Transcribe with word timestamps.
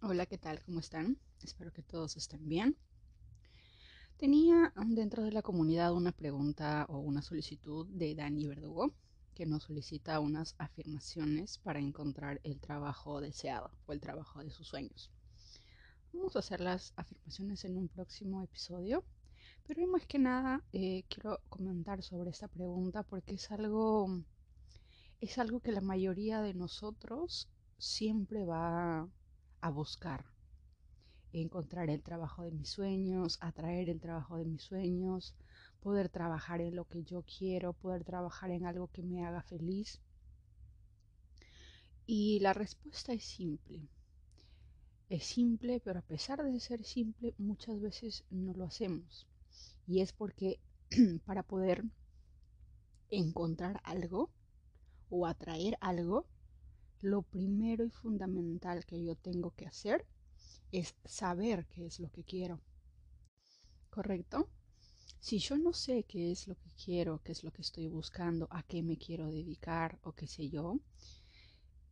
Hola, 0.00 0.26
¿qué 0.26 0.38
tal? 0.38 0.62
¿Cómo 0.62 0.78
están? 0.78 1.18
Espero 1.42 1.72
que 1.72 1.82
todos 1.82 2.16
estén 2.16 2.48
bien. 2.48 2.76
Tenía 4.16 4.72
dentro 4.76 5.24
de 5.24 5.32
la 5.32 5.42
comunidad 5.42 5.92
una 5.92 6.12
pregunta 6.12 6.86
o 6.88 7.00
una 7.00 7.20
solicitud 7.20 7.84
de 7.88 8.14
Dani 8.14 8.46
Verdugo, 8.46 8.94
que 9.34 9.44
nos 9.44 9.64
solicita 9.64 10.20
unas 10.20 10.54
afirmaciones 10.58 11.58
para 11.58 11.80
encontrar 11.80 12.40
el 12.44 12.60
trabajo 12.60 13.20
deseado 13.20 13.72
o 13.86 13.92
el 13.92 14.00
trabajo 14.00 14.38
de 14.38 14.52
sus 14.52 14.68
sueños. 14.68 15.10
Vamos 16.12 16.36
a 16.36 16.38
hacer 16.38 16.60
las 16.60 16.92
afirmaciones 16.94 17.64
en 17.64 17.76
un 17.76 17.88
próximo 17.88 18.40
episodio, 18.44 19.04
pero 19.66 19.84
más 19.88 20.06
que 20.06 20.20
nada 20.20 20.64
eh, 20.72 21.02
quiero 21.08 21.40
comentar 21.48 22.04
sobre 22.04 22.30
esta 22.30 22.46
pregunta 22.46 23.02
porque 23.02 23.34
es 23.34 23.50
algo, 23.50 24.22
es 25.20 25.38
algo 25.38 25.58
que 25.58 25.72
la 25.72 25.80
mayoría 25.80 26.40
de 26.40 26.54
nosotros 26.54 27.48
siempre 27.78 28.44
va 28.44 29.08
a 29.60 29.70
buscar. 29.70 30.24
Encontrar 31.32 31.90
el 31.90 32.02
trabajo 32.02 32.42
de 32.42 32.52
mis 32.52 32.70
sueños, 32.70 33.38
atraer 33.40 33.90
el 33.90 34.00
trabajo 34.00 34.36
de 34.36 34.44
mis 34.44 34.62
sueños, 34.62 35.34
poder 35.80 36.08
trabajar 36.08 36.60
en 36.60 36.76
lo 36.76 36.84
que 36.86 37.04
yo 37.04 37.22
quiero, 37.22 37.72
poder 37.72 38.04
trabajar 38.04 38.50
en 38.50 38.66
algo 38.66 38.88
que 38.88 39.02
me 39.02 39.24
haga 39.24 39.42
feliz. 39.42 40.00
Y 42.06 42.40
la 42.40 42.54
respuesta 42.54 43.12
es 43.12 43.24
simple. 43.24 43.88
Es 45.08 45.24
simple, 45.24 45.80
pero 45.80 46.00
a 46.00 46.02
pesar 46.02 46.42
de 46.42 46.60
ser 46.60 46.84
simple, 46.84 47.34
muchas 47.38 47.80
veces 47.80 48.24
no 48.30 48.52
lo 48.54 48.64
hacemos. 48.64 49.26
Y 49.86 50.00
es 50.00 50.12
porque 50.12 50.60
para 51.26 51.42
poder 51.42 51.84
encontrar 53.10 53.80
algo 53.84 54.30
o 55.10 55.26
atraer 55.26 55.78
algo, 55.80 56.26
lo 57.00 57.22
primero 57.22 57.84
y 57.84 57.90
fundamental 57.90 58.84
que 58.84 59.02
yo 59.02 59.16
tengo 59.16 59.52
que 59.52 59.66
hacer 59.66 60.06
es 60.72 60.94
saber 61.04 61.66
qué 61.66 61.86
es 61.86 62.00
lo 62.00 62.10
que 62.10 62.24
quiero. 62.24 62.60
¿Correcto? 63.90 64.48
Si 65.20 65.38
yo 65.38 65.58
no 65.58 65.72
sé 65.72 66.04
qué 66.04 66.30
es 66.30 66.46
lo 66.46 66.54
que 66.54 66.70
quiero, 66.84 67.20
qué 67.22 67.32
es 67.32 67.42
lo 67.42 67.52
que 67.52 67.62
estoy 67.62 67.88
buscando, 67.88 68.46
a 68.50 68.62
qué 68.62 68.82
me 68.82 68.96
quiero 68.96 69.30
dedicar 69.30 69.98
o 70.02 70.12
qué 70.12 70.26
sé 70.26 70.48
yo, 70.48 70.78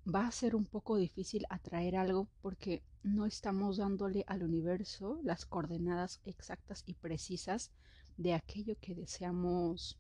va 0.06 0.27
a 0.27 0.33
ser 0.33 0.55
un 0.55 0.64
poco 0.64 0.97
difícil 0.97 1.44
atraer 1.50 1.97
algo 1.97 2.28
porque 2.41 2.83
no 3.03 3.27
estamos 3.27 3.78
dándole 3.78 4.25
al 4.28 4.42
universo 4.42 5.19
las 5.22 5.47
coordenadas 5.47 6.20
exactas 6.25 6.84
y 6.86 6.94
precisas 6.94 7.72
de 8.16 8.34
aquello 8.34 8.77
que 8.81 8.94
deseamos 8.94 9.98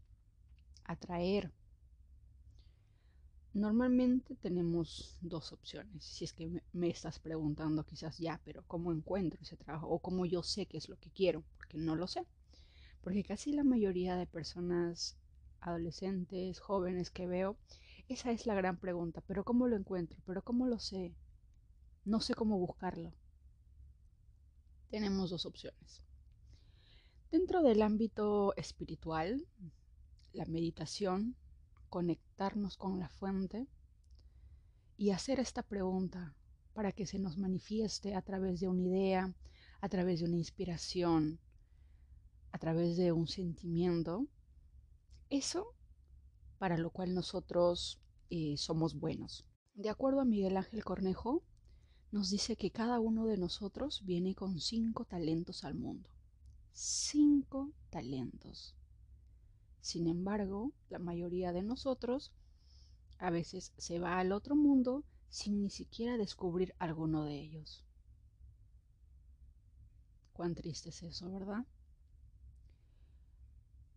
atraer 0.84 1.52
Normalmente 3.56 4.34
tenemos 4.34 5.16
dos 5.22 5.50
opciones. 5.50 6.04
Si 6.04 6.24
es 6.26 6.34
que 6.34 6.60
me, 6.74 6.90
estás 6.90 7.18
preguntando 7.18 7.86
quizás 7.86 8.18
ya, 8.18 8.38
pero 8.44 8.62
¿cómo 8.66 8.92
encuentro 8.92 9.40
ese 9.40 9.56
trabajo? 9.56 9.88
O 9.88 9.98
cómo 9.98 10.26
yo 10.26 10.42
sé 10.42 10.66
qué 10.66 10.76
es 10.76 10.90
lo 10.90 10.98
que 10.98 11.10
quiero, 11.10 11.42
porque 11.56 11.78
no 11.78 11.96
lo 11.96 12.06
sé. 12.06 12.26
Porque 13.00 13.24
casi 13.24 13.54
la 13.54 13.64
mayoría 13.64 14.14
de 14.16 14.26
personas 14.26 15.16
adolescentes, 15.60 16.60
jóvenes 16.60 17.10
que 17.10 17.26
veo, 17.26 17.56
esa 18.08 18.30
es 18.30 18.44
la 18.44 18.54
gran 18.54 18.76
pregunta. 18.76 19.22
Pero 19.26 19.42
¿cómo 19.42 19.68
lo 19.68 19.76
encuentro? 19.76 20.20
¿Pero 20.26 20.42
cómo 20.42 20.66
lo 20.66 20.78
sé? 20.78 21.14
No 22.04 22.20
sé 22.20 22.34
cómo 22.34 22.58
buscarlo. 22.58 23.14
Tenemos 24.90 25.30
dos 25.30 25.46
opciones. 25.46 26.02
Dentro 27.30 27.62
del 27.62 27.80
ámbito 27.80 28.54
espiritual, 28.56 29.46
la 30.34 30.44
meditación 30.44 31.36
conectarnos 31.86 32.76
con 32.76 32.98
la 32.98 33.08
fuente 33.08 33.66
y 34.96 35.10
hacer 35.10 35.40
esta 35.40 35.62
pregunta 35.62 36.34
para 36.74 36.92
que 36.92 37.06
se 37.06 37.18
nos 37.18 37.38
manifieste 37.38 38.14
a 38.14 38.22
través 38.22 38.60
de 38.60 38.68
una 38.68 38.82
idea, 38.82 39.34
a 39.80 39.88
través 39.88 40.20
de 40.20 40.26
una 40.26 40.36
inspiración, 40.36 41.38
a 42.52 42.58
través 42.58 42.96
de 42.96 43.12
un 43.12 43.26
sentimiento, 43.26 44.26
eso 45.30 45.74
para 46.58 46.78
lo 46.78 46.90
cual 46.90 47.14
nosotros 47.14 48.00
eh, 48.30 48.56
somos 48.56 48.94
buenos. 48.94 49.44
De 49.74 49.90
acuerdo 49.90 50.20
a 50.20 50.24
Miguel 50.24 50.56
Ángel 50.56 50.84
Cornejo, 50.84 51.42
nos 52.12 52.30
dice 52.30 52.56
que 52.56 52.70
cada 52.70 52.98
uno 53.00 53.26
de 53.26 53.36
nosotros 53.36 54.02
viene 54.04 54.34
con 54.34 54.60
cinco 54.60 55.04
talentos 55.04 55.64
al 55.64 55.74
mundo. 55.74 56.08
Cinco 56.72 57.72
talentos. 57.90 58.74
Sin 59.86 60.08
embargo, 60.08 60.72
la 60.88 60.98
mayoría 60.98 61.52
de 61.52 61.62
nosotros 61.62 62.32
a 63.18 63.30
veces 63.30 63.72
se 63.76 64.00
va 64.00 64.18
al 64.18 64.32
otro 64.32 64.56
mundo 64.56 65.04
sin 65.28 65.62
ni 65.62 65.70
siquiera 65.70 66.16
descubrir 66.16 66.74
alguno 66.80 67.22
de 67.22 67.38
ellos. 67.38 67.84
Cuán 70.32 70.56
triste 70.56 70.88
es 70.88 71.04
eso, 71.04 71.30
¿verdad? 71.30 71.64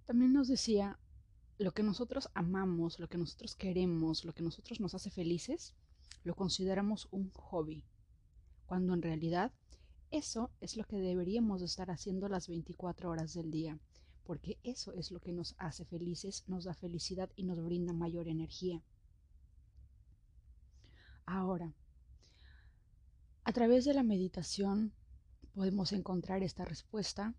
También 0.06 0.32
nos 0.32 0.48
decía, 0.48 1.00
lo 1.58 1.72
que 1.72 1.82
nosotros 1.82 2.30
amamos, 2.36 3.00
lo 3.00 3.10
que 3.10 3.18
nosotros 3.18 3.56
queremos, 3.56 4.26
lo 4.26 4.36
que 4.36 4.44
nosotros 4.44 4.80
nos 4.80 4.94
hace 4.94 5.10
felices, 5.10 5.74
lo 6.24 6.36
consideramos 6.36 7.08
un 7.10 7.32
hobby, 7.32 7.84
cuando 8.68 8.94
en 8.94 9.02
realidad 9.02 9.52
eso 10.12 10.52
es 10.62 10.78
lo 10.78 10.84
que 10.84 10.98
deberíamos 10.98 11.64
estar 11.64 11.90
haciendo 11.90 12.30
las 12.30 12.48
24 12.48 13.10
horas 13.10 13.34
del 13.34 13.50
día 13.50 13.80
porque 14.30 14.60
eso 14.62 14.94
es 14.94 15.10
lo 15.10 15.20
que 15.20 15.32
nos 15.32 15.56
hace 15.58 15.86
felices, 15.86 16.44
nos 16.46 16.66
da 16.66 16.76
felicidad 16.76 17.32
y 17.36 17.46
nos 17.46 17.60
brinda 17.66 17.94
mayor 17.94 18.28
energía. 18.28 18.80
Ahora, 21.26 21.74
a 23.44 23.52
través 23.54 23.86
de 23.86 23.96
la 23.96 24.04
meditación 24.04 24.94
podemos 25.56 25.94
encontrar 25.94 26.44
esta 26.44 26.64
respuesta 26.64 27.34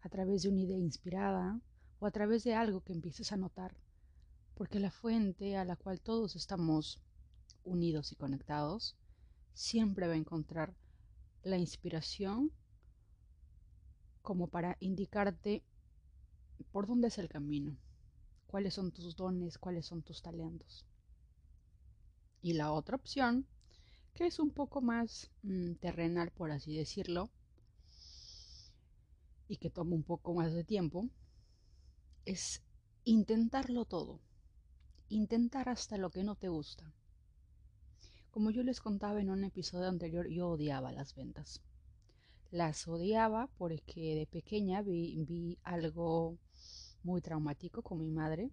a 0.00 0.08
través 0.08 0.42
de 0.42 0.48
una 0.48 0.62
idea 0.62 0.76
inspirada 0.76 1.60
o 2.00 2.06
a 2.06 2.10
través 2.10 2.42
de 2.42 2.56
algo 2.56 2.80
que 2.80 2.92
empieces 2.92 3.30
a 3.30 3.36
notar, 3.36 3.76
porque 4.56 4.80
la 4.80 4.90
fuente 4.90 5.56
a 5.56 5.64
la 5.64 5.76
cual 5.76 6.00
todos 6.00 6.34
estamos 6.34 7.00
unidos 7.62 8.10
y 8.10 8.16
conectados 8.16 8.96
siempre 9.54 10.08
va 10.08 10.14
a 10.14 10.16
encontrar 10.24 10.74
la 11.44 11.58
inspiración 11.58 12.50
como 14.22 14.48
para 14.48 14.76
indicarte 14.80 15.62
por 16.72 16.86
dónde 16.86 17.08
es 17.08 17.18
el 17.18 17.28
camino, 17.28 17.76
cuáles 18.46 18.74
son 18.74 18.92
tus 18.92 19.16
dones, 19.16 19.58
cuáles 19.58 19.86
son 19.86 20.02
tus 20.02 20.22
talentos. 20.22 20.84
Y 22.42 22.54
la 22.54 22.72
otra 22.72 22.96
opción, 22.96 23.46
que 24.14 24.26
es 24.26 24.38
un 24.38 24.50
poco 24.50 24.80
más 24.80 25.30
mm, 25.42 25.74
terrenal, 25.74 26.30
por 26.30 26.50
así 26.50 26.76
decirlo, 26.76 27.30
y 29.48 29.56
que 29.56 29.70
toma 29.70 29.94
un 29.94 30.04
poco 30.04 30.34
más 30.34 30.52
de 30.52 30.64
tiempo, 30.64 31.08
es 32.24 32.62
intentarlo 33.04 33.84
todo, 33.84 34.20
intentar 35.08 35.68
hasta 35.68 35.96
lo 35.96 36.10
que 36.10 36.22
no 36.22 36.36
te 36.36 36.48
gusta. 36.48 36.92
Como 38.30 38.50
yo 38.50 38.62
les 38.62 38.80
contaba 38.80 39.20
en 39.20 39.30
un 39.30 39.42
episodio 39.42 39.88
anterior, 39.88 40.28
yo 40.28 40.50
odiaba 40.50 40.92
las 40.92 41.14
ventas 41.14 41.60
las 42.50 42.88
odiaba 42.88 43.48
porque 43.58 44.14
de 44.16 44.26
pequeña 44.26 44.82
vi, 44.82 45.58
algo 45.62 46.36
muy 47.02 47.20
traumático 47.20 47.82
con 47.82 47.98
mi 47.98 48.10
madre 48.10 48.50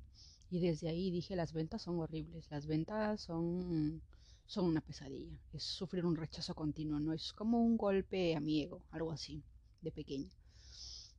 y 0.50 0.60
desde 0.60 0.90
ahí 0.90 1.12
dije 1.12 1.36
las 1.36 1.52
ventas 1.52 1.82
son 1.82 2.00
horribles, 2.00 2.50
las 2.52 2.68
ventas 2.68 3.22
son, 3.22 4.02
son 4.46 4.66
una 4.66 4.82
pesadilla, 4.82 5.38
es 5.54 5.64
sufrir 5.64 6.06
un 6.06 6.16
rechazo 6.16 6.54
continuo, 6.56 7.00
no 7.00 7.12
es 7.12 7.34
como 7.34 7.62
un 7.62 7.76
golpe 7.76 8.36
a 8.36 8.40
mi 8.40 8.62
ego, 8.62 8.82
algo 8.92 9.12
así, 9.12 9.44
de 9.82 9.92
pequeña. 9.92 10.32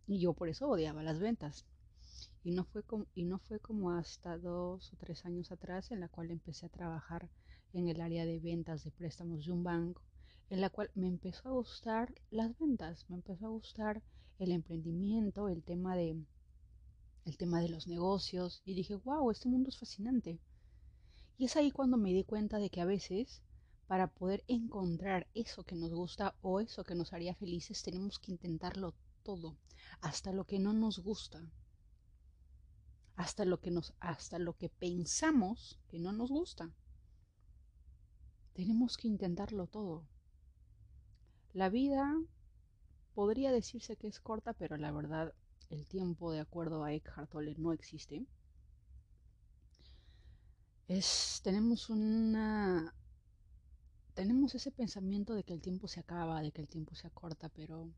Y 0.07 0.21
yo 0.21 0.33
por 0.33 0.49
eso 0.49 0.69
odiaba 0.69 1.03
las 1.03 1.19
ventas. 1.19 1.67
Y 2.43 2.53
no, 2.53 2.65
fue 2.65 2.83
como, 2.83 3.07
y 3.15 3.25
no 3.25 3.39
fue 3.39 3.61
como 3.61 3.91
hasta 3.91 4.39
dos 4.39 4.91
o 4.93 4.97
tres 4.97 5.27
años 5.27 5.53
atrás 5.53 5.91
en 5.91 6.01
la 6.01 6.09
cual 6.09 6.31
empecé 6.31 6.65
a 6.65 6.71
trabajar 6.71 7.29
en 7.75 7.89
el 7.89 8.01
área 8.01 8.25
de 8.25 8.39
ventas 8.39 8.85
de 8.85 8.91
préstamos 8.91 9.45
de 9.45 9.53
un 9.53 9.65
banco 9.65 10.01
en 10.51 10.61
la 10.61 10.71
cual 10.71 10.91
me 10.95 11.07
empezó 11.07 11.49
a 11.49 11.53
gustar 11.53 12.15
las 12.31 12.59
ventas, 12.59 13.05
me 13.09 13.17
empezó 13.17 13.47
a 13.47 13.51
gustar 13.51 14.03
el 14.39 14.53
emprendimiento, 14.53 15.49
el 15.49 15.63
tema 15.63 15.97
de 15.97 16.25
el 17.25 17.37
tema 17.37 17.61
de 17.61 17.69
los 17.69 17.87
negocios 17.87 18.63
y 18.65 18.75
dije, 18.75 18.95
"Wow, 18.95 19.31
este 19.31 19.49
mundo 19.49 19.69
es 19.69 19.79
fascinante." 19.79 20.41
Y 21.37 21.45
es 21.45 21.57
ahí 21.57 21.71
cuando 21.71 21.99
me 21.99 22.13
di 22.13 22.25
cuenta 22.25 22.59
de 22.59 22.71
que 22.71 22.81
a 22.81 22.87
veces 22.87 23.43
para 23.87 24.07
poder 24.07 24.45
encontrar 24.49 25.27
eso 25.35 25.65
que 25.65 25.75
nos 25.75 25.93
gusta 25.93 26.37
o 26.43 26.61
eso 26.61 26.85
que 26.85 26.95
nos 26.95 27.13
haría 27.13 27.35
felices 27.35 27.83
tenemos 27.83 28.19
que 28.19 28.33
intentarlo 28.33 28.95
todo, 29.23 29.57
hasta 30.01 30.33
lo 30.33 30.45
que 30.45 30.59
no 30.59 30.73
nos 30.73 30.99
gusta. 30.99 31.43
Hasta 33.17 33.45
lo 33.45 33.61
que 33.61 33.71
nos 33.71 33.95
hasta 33.99 34.39
lo 34.39 34.57
que 34.57 34.69
pensamos 34.69 35.81
que 35.89 35.99
no 35.99 36.13
nos 36.13 36.31
gusta. 36.31 36.71
Tenemos 38.53 38.97
que 38.97 39.09
intentarlo 39.09 39.67
todo. 39.67 40.07
La 41.53 41.69
vida 41.69 42.15
podría 43.15 43.53
decirse 43.53 43.97
que 43.97 44.09
es 44.09 44.21
corta, 44.21 44.53
pero 44.55 44.77
la 44.77 44.93
verdad 44.93 45.35
el 45.71 45.87
tiempo, 45.87 46.33
de 46.33 46.41
acuerdo 46.41 46.85
a 46.85 46.93
Eckhart 46.93 47.31
Tolle, 47.31 47.55
no 47.59 47.73
existe. 47.73 48.25
Es, 50.89 51.41
tenemos 51.45 51.91
una 51.91 52.95
tenemos 54.15 54.55
ese 54.57 54.73
pensamiento 54.73 55.35
de 55.35 55.45
que 55.45 55.53
el 55.55 55.61
tiempo 55.61 55.87
se 55.87 56.01
acaba, 56.01 56.41
de 56.43 56.51
que 56.51 56.61
el 56.61 56.69
tiempo 56.69 56.97
se 56.97 57.07
acorta, 57.07 57.49
pero 57.51 57.89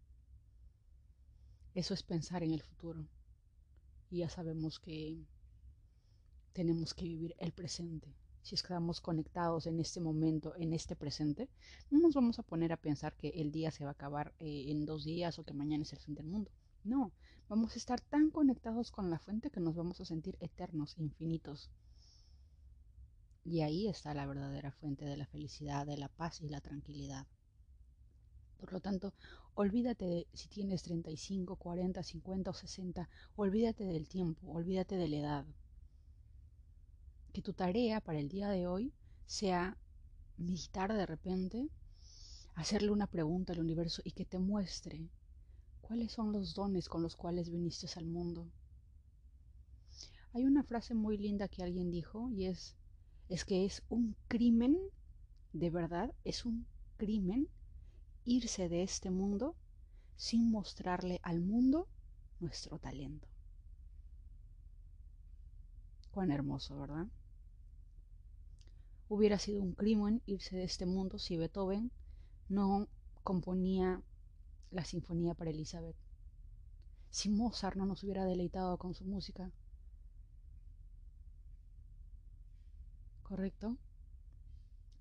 eso 1.75 1.95
es 1.95 2.03
pensar 2.03 2.43
en 2.43 2.53
el 2.53 2.63
futuro. 2.63 3.07
Y 4.11 4.19
ya 4.19 4.29
sabemos 4.29 4.79
que 4.81 5.25
tenemos 6.53 6.93
que 6.93 7.05
vivir 7.07 7.35
el 7.39 7.53
presente. 7.53 8.15
Si 8.43 8.55
estamos 8.55 9.01
conectados 9.01 9.67
en 9.67 9.79
este 9.81 10.01
momento, 10.01 10.55
en 10.57 10.73
este 10.73 10.97
presente, 10.97 11.49
no 11.91 11.99
nos 12.01 12.15
vamos 12.15 12.39
a 12.39 12.43
poner 12.43 12.73
a 12.73 12.77
pensar 12.77 13.15
que 13.17 13.29
el 13.29 13.53
día 13.53 13.71
se 13.71 13.85
va 13.85 13.91
a 13.91 13.93
acabar 13.93 14.35
eh, 14.39 14.67
en 14.69 14.87
dos 14.87 15.05
días 15.05 15.39
o 15.39 15.45
que 15.45 15.55
mañana 15.55 15.83
es 15.83 15.93
el 15.93 15.99
fin 15.99 16.15
del 16.15 16.27
mundo. 16.27 16.51
No, 16.83 17.13
vamos 17.49 17.75
a 17.75 17.79
estar 17.79 18.01
tan 18.01 18.31
conectados 18.31 18.91
con 18.91 19.11
la 19.11 19.19
fuente 19.19 19.51
que 19.51 19.61
nos 19.61 19.77
vamos 19.77 20.01
a 20.01 20.05
sentir 20.07 20.37
eternos, 20.41 20.97
infinitos. 20.99 21.71
Y 23.45 23.61
ahí 23.61 23.89
está 23.89 24.15
la 24.15 24.27
verdadera 24.27 24.71
fuente 24.73 25.05
de 25.05 25.17
la 25.17 25.27
felicidad, 25.27 25.87
de 25.87 25.99
la 25.99 26.09
paz 26.09 26.41
y 26.41 26.49
la 26.49 26.61
tranquilidad. 26.61 27.27
Por 28.59 28.73
lo 28.73 28.81
tanto, 28.81 29.15
olvídate 29.55 30.05
de 30.05 30.27
si 30.35 30.49
tienes 30.49 30.83
35, 30.83 31.57
40, 31.57 32.03
50 32.03 32.51
o 32.51 32.55
60, 32.55 33.09
olvídate 33.37 33.85
del 33.85 34.09
tiempo, 34.09 34.51
olvídate 34.53 34.97
de 34.97 35.09
la 35.09 35.17
edad. 35.17 35.47
Que 37.33 37.43
tu 37.43 37.53
tarea 37.53 38.01
para 38.01 38.19
el 38.19 38.29
día 38.29 38.49
de 38.49 38.67
hoy 38.67 38.93
sea 39.25 39.77
meditar 40.37 40.93
de 40.93 41.07
repente, 41.07 41.69
hacerle 42.55 42.91
una 42.91 43.07
pregunta 43.07 43.53
al 43.53 43.61
universo 43.61 44.03
y 44.05 44.13
que 44.13 44.25
te 44.25 44.39
muestre 44.39 45.09
cuáles 45.81 46.13
son 46.13 46.33
los 46.33 46.55
dones 46.55 46.89
con 46.89 47.03
los 47.03 47.15
cuales 47.15 47.51
viniste 47.51 47.87
al 47.97 48.07
mundo. 48.07 48.49
Hay 50.33 50.45
una 50.45 50.65
frase 50.65 50.95
muy 50.95 51.19
linda 51.19 51.49
que 51.49 51.63
alguien 51.63 51.91
dijo 51.91 52.31
y 52.31 52.47
es, 52.47 52.77
es 53.29 53.45
que 53.45 53.65
es 53.65 53.83
un 53.89 54.17
crimen, 54.29 54.79
de 55.53 55.71
verdad, 55.71 56.13
es 56.25 56.45
un 56.45 56.67
crimen 56.97 57.49
irse 58.25 58.69
de 58.69 58.83
este 58.83 59.11
mundo 59.11 59.55
sin 60.17 60.51
mostrarle 60.51 61.21
al 61.23 61.41
mundo 61.41 61.89
nuestro 62.41 62.79
talento. 62.79 63.29
Cuán 66.11 66.31
hermoso, 66.31 66.79
¿verdad? 66.79 67.07
Hubiera 69.11 69.39
sido 69.39 69.61
un 69.61 69.75
crimen 69.75 70.23
irse 70.25 70.57
de 70.57 70.65
este 70.65 70.87
mundo 70.87 71.19
si 71.19 71.37
Beethoven 71.37 71.93
no 72.49 72.89
componía 73.23 74.01
la 74.71 74.87
sinfonía 74.87 75.35
para 75.35 75.51
Elizabeth. 75.51 75.97
Si 77.11 77.29
Mozart 77.29 77.77
no 77.77 77.85
nos 77.85 78.03
hubiera 78.03 78.25
deleitado 78.25 78.79
con 78.79 78.95
su 78.95 79.05
música. 79.05 79.53
¿Correcto? 83.23 83.77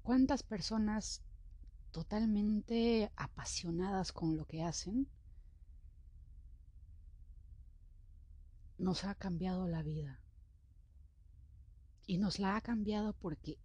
¿Cuántas 0.03 0.43
personas 0.43 1.21
totalmente 1.91 3.11
apasionadas 3.15 4.11
con 4.11 4.37
lo 4.37 4.45
que 4.45 4.63
hacen, 4.63 5.07
nos 8.77 9.03
ha 9.03 9.15
cambiado 9.15 9.67
la 9.67 9.81
vida. 9.83 10.21
Y 12.05 12.17
nos 12.17 12.39
la 12.39 12.55
ha 12.55 12.61
cambiado 12.61 13.13
porque 13.13 13.57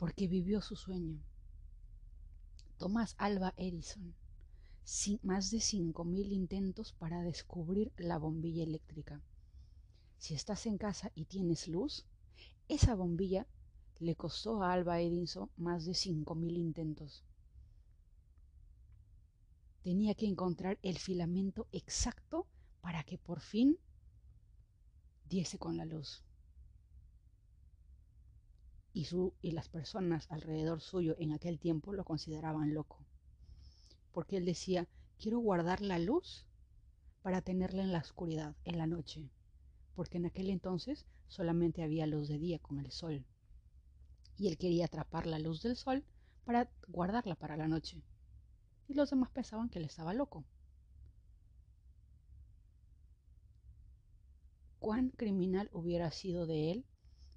porque 0.00 0.28
vivió 0.28 0.62
su 0.62 0.76
sueño. 0.76 1.20
Thomas 2.78 3.14
Alba 3.18 3.52
Edison, 3.58 4.14
más 5.22 5.50
de 5.50 5.58
5.000 5.58 6.32
intentos 6.32 6.94
para 6.94 7.20
descubrir 7.20 7.92
la 7.98 8.16
bombilla 8.16 8.62
eléctrica. 8.62 9.20
Si 10.16 10.32
estás 10.32 10.64
en 10.64 10.78
casa 10.78 11.12
y 11.14 11.26
tienes 11.26 11.68
luz, 11.68 12.06
esa 12.68 12.94
bombilla 12.94 13.46
le 13.98 14.16
costó 14.16 14.62
a 14.62 14.72
Alba 14.72 15.02
Edison 15.02 15.50
más 15.58 15.84
de 15.84 15.92
5.000 15.92 16.56
intentos. 16.56 17.22
Tenía 19.82 20.14
que 20.14 20.26
encontrar 20.26 20.78
el 20.80 20.96
filamento 20.96 21.68
exacto 21.72 22.46
para 22.80 23.04
que 23.04 23.18
por 23.18 23.40
fin 23.40 23.76
diese 25.28 25.58
con 25.58 25.76
la 25.76 25.84
luz. 25.84 26.24
Y, 28.92 29.04
su, 29.04 29.32
y 29.40 29.52
las 29.52 29.68
personas 29.68 30.30
alrededor 30.30 30.80
suyo 30.80 31.14
en 31.18 31.32
aquel 31.32 31.58
tiempo 31.58 31.92
lo 31.92 32.04
consideraban 32.04 32.74
loco, 32.74 32.98
porque 34.12 34.36
él 34.36 34.44
decía, 34.44 34.88
quiero 35.18 35.38
guardar 35.38 35.80
la 35.80 35.98
luz 35.98 36.44
para 37.22 37.40
tenerla 37.40 37.82
en 37.82 37.92
la 37.92 38.00
oscuridad, 38.00 38.56
en 38.64 38.78
la 38.78 38.86
noche, 38.86 39.30
porque 39.94 40.18
en 40.18 40.26
aquel 40.26 40.50
entonces 40.50 41.06
solamente 41.28 41.82
había 41.82 42.06
luz 42.06 42.28
de 42.28 42.38
día 42.38 42.58
con 42.58 42.78
el 42.78 42.90
sol 42.90 43.24
y 44.40 44.48
él 44.48 44.56
quería 44.56 44.86
atrapar 44.86 45.26
la 45.26 45.38
luz 45.38 45.62
del 45.62 45.76
sol 45.76 46.02
para 46.46 46.70
guardarla 46.88 47.34
para 47.34 47.58
la 47.58 47.68
noche. 47.68 48.02
Y 48.88 48.94
los 48.94 49.10
demás 49.10 49.30
pensaban 49.30 49.68
que 49.68 49.78
él 49.78 49.84
estaba 49.84 50.14
loco. 50.14 50.44
¿Cuán 54.78 55.10
criminal 55.10 55.68
hubiera 55.74 56.10
sido 56.10 56.46
de 56.46 56.72
él 56.72 56.86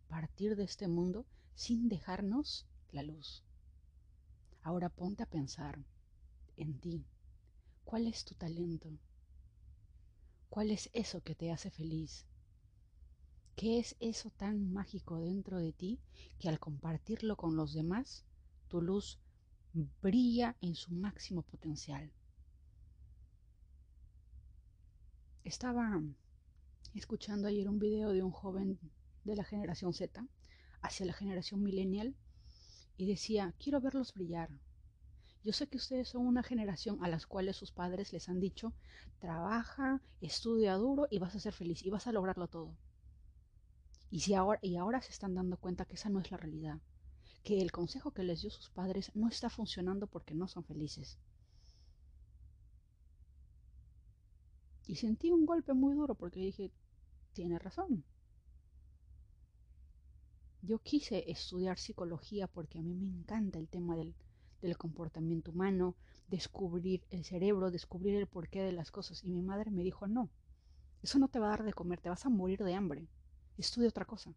partir 0.08 0.56
de 0.56 0.64
este 0.64 0.88
mundo 0.88 1.26
sin 1.56 1.90
dejarnos 1.90 2.66
la 2.92 3.04
luz? 3.04 3.44
Ahora 4.62 4.90
ponte 4.90 5.24
a 5.24 5.30
pensar 5.30 5.78
en 6.58 6.80
ti. 6.80 7.06
¿Cuál 7.84 8.08
es 8.08 8.24
tu 8.24 8.34
talento? 8.36 8.90
¿Cuál 10.50 10.72
es 10.72 10.90
eso 10.94 11.22
que 11.22 11.36
te 11.36 11.52
hace 11.52 11.70
feliz? 11.70 12.26
¿Qué 13.56 13.80
es 13.80 13.96
eso 14.00 14.30
tan 14.32 14.72
mágico 14.72 15.20
dentro 15.20 15.60
de 15.60 15.74
ti 15.74 16.00
que 16.40 16.50
al 16.50 16.60
compartirlo 16.60 17.36
con 17.36 17.56
los 17.56 17.74
demás, 17.74 18.24
tu 18.68 18.82
luz 18.82 19.20
brilla 20.02 20.56
en 20.62 20.76
su 20.76 20.92
máximo 20.94 21.42
potencial? 21.42 22.12
Estaba 25.44 26.02
escuchando 26.94 27.48
ayer 27.48 27.68
un 27.68 27.80
video 27.80 28.12
de 28.12 28.24
un 28.24 28.32
joven 28.32 28.80
de 29.24 29.36
la 29.36 29.44
generación 29.44 29.94
Z 29.94 30.26
hacia 30.84 31.06
la 31.06 31.14
generación 31.14 31.64
millennial 31.64 32.16
y 32.98 33.08
decía, 33.08 33.54
quiero 33.58 33.82
verlos 33.82 34.14
brillar. 34.14 34.50
Yo 35.44 35.52
sé 35.52 35.68
que 35.68 35.78
ustedes 35.78 36.10
son 36.10 36.28
una 36.28 36.44
generación 36.44 37.04
a 37.04 37.10
las 37.10 37.26
cuales 37.26 37.58
sus 37.58 37.72
padres 37.72 38.14
les 38.14 38.30
han 38.30 38.40
dicho, 38.40 38.74
trabaja, 39.20 40.02
estudia 40.22 40.76
duro 40.76 41.08
y 41.10 41.20
vas 41.20 41.36
a 41.36 41.40
ser 41.40 41.54
feliz 41.54 41.84
y 41.84 41.90
vas 41.90 42.08
a 42.08 42.12
lograrlo 42.12 42.48
todo. 42.48 42.78
Y, 44.10 44.20
si 44.20 44.36
ahora, 44.36 44.60
y 44.62 44.78
ahora 44.78 45.02
se 45.02 45.12
están 45.12 45.34
dando 45.34 45.58
cuenta 45.58 45.86
que 45.86 45.96
esa 45.96 46.10
no 46.10 46.20
es 46.20 46.30
la 46.32 46.38
realidad, 46.38 46.80
que 47.44 47.62
el 47.62 47.72
consejo 47.72 48.12
que 48.12 48.24
les 48.24 48.42
dio 48.42 48.52
sus 48.52 48.70
padres 48.70 49.12
no 49.16 49.28
está 49.28 49.50
funcionando 49.50 50.08
porque 50.08 50.36
no 50.36 50.48
son 50.48 50.64
felices. 50.64 51.18
Y 54.86 54.96
sentí 54.96 55.32
un 55.32 55.46
golpe 55.46 55.74
muy 55.74 55.96
duro 55.96 56.16
porque 56.16 56.40
dije, 56.40 56.72
tiene 57.34 57.58
razón. 57.58 58.04
Yo 60.64 60.80
quise 60.80 61.30
estudiar 61.30 61.78
psicología 61.78 62.48
porque 62.48 62.80
a 62.80 62.82
mí 62.82 62.96
me 62.96 63.06
encanta 63.06 63.60
el 63.60 63.70
tema 63.70 63.96
del, 63.96 64.16
del 64.64 64.78
comportamiento 64.78 65.52
humano, 65.52 65.96
descubrir 66.28 67.04
el 67.12 67.24
cerebro, 67.24 67.70
descubrir 67.70 68.16
el 68.16 68.26
porqué 68.26 68.64
de 68.64 68.72
las 68.72 68.90
cosas. 68.90 69.24
Y 69.24 69.30
mi 69.30 69.44
madre 69.44 69.70
me 69.70 69.84
dijo, 69.84 70.08
no, 70.08 70.32
eso 71.04 71.20
no 71.20 71.28
te 71.28 71.38
va 71.40 71.46
a 71.48 71.50
dar 71.52 71.64
de 71.64 71.74
comer, 71.74 72.02
te 72.02 72.10
vas 72.10 72.26
a 72.26 72.30
morir 72.30 72.64
de 72.64 72.74
hambre 72.74 73.08
estudie 73.58 73.88
otra 73.88 74.06
cosa. 74.06 74.34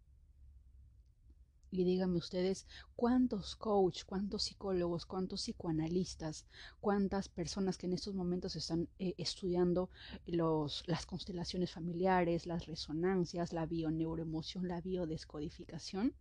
Y 1.77 1.85
díganme 1.85 2.17
ustedes 2.17 2.67
cuántos 2.95 3.55
coach, 3.55 4.05
cuántos 4.07 4.45
psicólogos, 4.45 5.05
cuántos 5.05 5.43
psicoanalistas, 5.43 6.47
cuántas 6.81 7.29
personas 7.29 7.77
que 7.77 7.85
en 7.85 7.93
estos 7.93 8.15
momentos 8.15 8.57
están 8.57 8.89
eh, 8.99 9.13
estudiando 9.19 9.91
los, 10.25 10.85
las 10.87 11.05
constelaciones 11.05 11.71
familiares, 11.71 12.47
las 12.47 12.65
resonancias, 12.65 13.53
la 13.53 13.67
bioneuroemoción, 13.67 14.69
la 14.69 14.81
biodescodificación, 14.81 16.15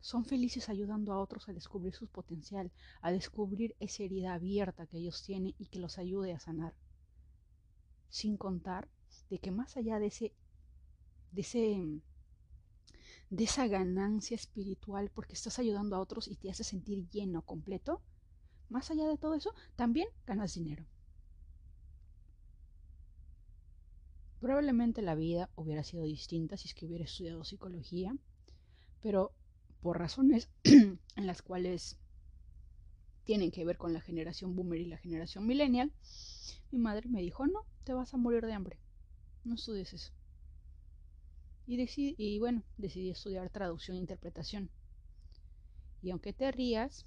son 0.00 0.24
felices 0.24 0.70
ayudando 0.70 1.12
a 1.12 1.20
otros 1.20 1.50
a 1.50 1.52
descubrir 1.52 1.92
su 1.92 2.06
potencial, 2.06 2.72
a 3.02 3.12
descubrir 3.12 3.76
esa 3.80 4.04
herida 4.04 4.32
abierta 4.32 4.86
que 4.86 4.96
ellos 4.96 5.22
tienen 5.22 5.54
y 5.58 5.66
que 5.66 5.78
los 5.78 5.98
ayude 5.98 6.32
a 6.32 6.40
sanar. 6.40 6.74
Sin 8.08 8.38
contar 8.38 8.88
de 9.28 9.40
que 9.40 9.50
más 9.50 9.76
allá 9.76 9.98
de 9.98 10.06
ese 10.06 10.32
de, 11.32 11.42
ese, 11.42 12.00
de 13.30 13.44
esa 13.44 13.66
ganancia 13.66 14.34
espiritual 14.34 15.10
porque 15.12 15.34
estás 15.34 15.58
ayudando 15.58 15.96
a 15.96 16.00
otros 16.00 16.28
y 16.28 16.36
te 16.36 16.50
hace 16.50 16.64
sentir 16.64 17.08
lleno, 17.10 17.42
completo, 17.42 18.02
más 18.68 18.90
allá 18.90 19.06
de 19.08 19.18
todo 19.18 19.34
eso, 19.34 19.52
también 19.74 20.08
ganas 20.26 20.54
dinero. 20.54 20.84
Probablemente 24.40 25.02
la 25.02 25.14
vida 25.14 25.50
hubiera 25.56 25.82
sido 25.82 26.04
distinta 26.04 26.56
si 26.56 26.68
es 26.68 26.74
que 26.74 26.86
hubiera 26.86 27.04
estudiado 27.04 27.42
psicología, 27.42 28.16
pero 29.02 29.32
por 29.80 29.98
razones 29.98 30.48
en 30.64 31.26
las 31.26 31.42
cuales 31.42 31.96
tienen 33.24 33.50
que 33.50 33.64
ver 33.64 33.76
con 33.76 33.92
la 33.92 34.00
generación 34.00 34.54
boomer 34.54 34.80
y 34.80 34.86
la 34.86 34.98
generación 34.98 35.46
millennial, 35.46 35.92
mi 36.70 36.78
madre 36.78 37.08
me 37.08 37.20
dijo, 37.20 37.46
no, 37.46 37.64
te 37.82 37.92
vas 37.92 38.14
a 38.14 38.18
morir 38.18 38.44
de 38.44 38.52
hambre, 38.52 38.78
no 39.44 39.54
estudies 39.54 39.92
eso. 39.94 40.15
Y, 41.66 42.38
bueno, 42.38 42.62
decidí 42.76 43.10
estudiar 43.10 43.50
traducción 43.50 43.96
e 43.96 44.00
interpretación. 44.00 44.70
Y 46.00 46.10
aunque 46.10 46.32
te 46.32 46.50
rías 46.52 47.06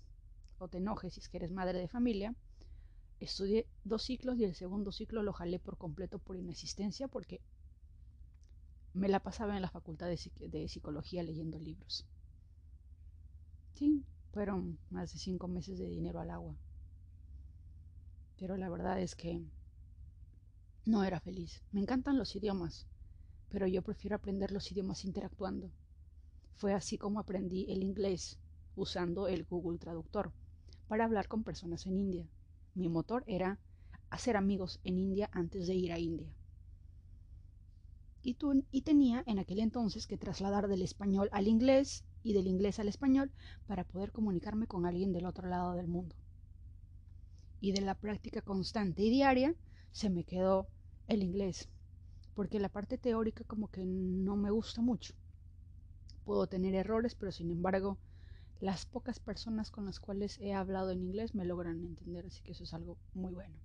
o 0.57 0.67
te 0.67 0.79
enojes 0.79 1.13
si 1.13 1.21
es 1.21 1.29
que 1.29 1.37
eres 1.37 1.51
madre 1.51 1.79
de 1.79 1.87
familia, 1.87 2.35
estudié 3.21 3.67
dos 3.85 4.03
ciclos 4.03 4.37
y 4.37 4.43
el 4.43 4.55
segundo 4.55 4.91
ciclo 4.91 5.23
lo 5.23 5.31
jalé 5.31 5.59
por 5.59 5.77
completo 5.77 6.19
por 6.19 6.35
inexistencia 6.35 7.07
porque 7.07 7.39
me 8.93 9.07
la 9.07 9.21
pasaba 9.21 9.55
en 9.55 9.61
la 9.61 9.69
facultad 9.69 10.07
de, 10.07 10.67
psicología 10.67 11.23
leyendo 11.23 11.57
libros. 11.57 12.05
Sí, 13.75 14.03
fueron 14.33 14.77
más 14.89 15.13
de 15.13 15.19
cinco 15.19 15.47
meses 15.47 15.79
de 15.79 15.87
dinero 15.87 16.19
al 16.19 16.31
agua. 16.31 16.57
Pero 18.37 18.57
la 18.57 18.69
verdad 18.69 18.99
es 18.99 19.15
que 19.15 19.41
no 20.85 21.03
era 21.05 21.21
feliz. 21.21 21.63
Me 21.71 21.79
encantan 21.79 22.17
los 22.17 22.35
idiomas, 22.35 22.87
pero 23.49 23.67
yo 23.67 23.81
prefiero 23.81 24.15
aprender 24.15 24.51
los 24.51 24.71
idiomas 24.71 25.05
interactuando. 25.05 25.71
Fue 26.55 26.73
así 26.73 26.97
como 26.97 27.19
aprendí 27.19 27.65
el 27.69 27.83
inglés 27.83 28.39
usando 28.75 29.27
el 29.27 29.45
Google 29.45 29.79
Traductor 29.79 30.31
para 30.87 31.05
hablar 31.05 31.27
con 31.27 31.43
personas 31.43 31.85
en 31.85 31.97
India. 31.97 32.27
Mi 32.75 32.89
motor 32.89 33.23
era 33.27 33.59
hacer 34.09 34.37
amigos 34.37 34.79
en 34.83 34.97
India 34.97 35.29
antes 35.33 35.67
de 35.67 35.75
ir 35.75 35.91
a 35.91 35.99
India. 35.99 36.33
Y, 38.21 38.81
tenía 38.81 39.23
en 39.25 39.39
aquel 39.39 39.59
entonces 39.59 40.05
que 40.05 40.17
trasladar 40.17 40.67
del 40.67 40.81
español 40.81 41.29
al 41.31 41.47
inglés 41.47 42.03
y 42.21 42.33
del 42.33 42.47
inglés 42.47 42.79
al 42.79 42.89
español 42.89 43.31
para 43.65 43.85
poder 43.85 44.11
comunicarme 44.11 44.67
con 44.67 44.85
alguien 44.85 45.13
del 45.13 45.25
otro 45.25 45.47
lado 45.47 45.73
del 45.73 45.87
mundo. 45.87 46.15
Y 47.61 47.71
de 47.71 47.81
la 47.81 47.95
práctica 47.95 48.41
constante 48.41 49.03
y 49.03 49.09
diaria 49.09 49.55
se 49.91 50.09
me 50.09 50.25
quedó 50.25 50.67
el 51.07 51.23
inglés, 51.23 51.69
porque 52.33 52.59
la 52.59 52.69
parte 52.69 52.97
teórica 52.97 53.43
como 53.43 53.69
que 53.69 53.85
no 53.85 54.35
me 54.37 54.51
gusta 54.51 54.81
mucho. 54.81 55.13
Puedo 56.23 56.47
tener 56.47 56.75
errores, 56.75 57.15
pero 57.15 57.31
sin 57.31 57.51
embargo 57.51 57.97
las 58.59 58.85
pocas 58.85 59.19
personas 59.19 59.71
con 59.71 59.85
las 59.85 59.99
cuales 59.99 60.37
he 60.39 60.53
hablado 60.53 60.91
en 60.91 61.01
inglés 61.01 61.33
me 61.33 61.45
logran 61.45 61.83
entender, 61.83 62.25
así 62.25 62.41
que 62.43 62.51
eso 62.51 62.65
es 62.65 62.73
algo 62.73 62.97
muy 63.13 63.33
bueno. 63.33 63.55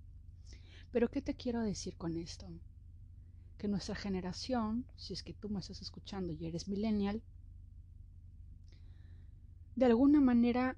Pero 0.92 1.10
¿qué 1.10 1.20
te 1.20 1.34
quiero 1.34 1.62
decir 1.62 1.96
con 1.96 2.16
esto? 2.16 2.48
Que 3.58 3.66
nuestra 3.66 3.96
generación, 3.96 4.86
si 4.94 5.12
es 5.12 5.24
que 5.24 5.34
tú 5.34 5.48
me 5.48 5.58
estás 5.58 5.82
escuchando 5.82 6.32
y 6.32 6.46
eres 6.46 6.68
millennial, 6.68 7.22
de 9.74 9.86
alguna 9.86 10.20
manera 10.20 10.76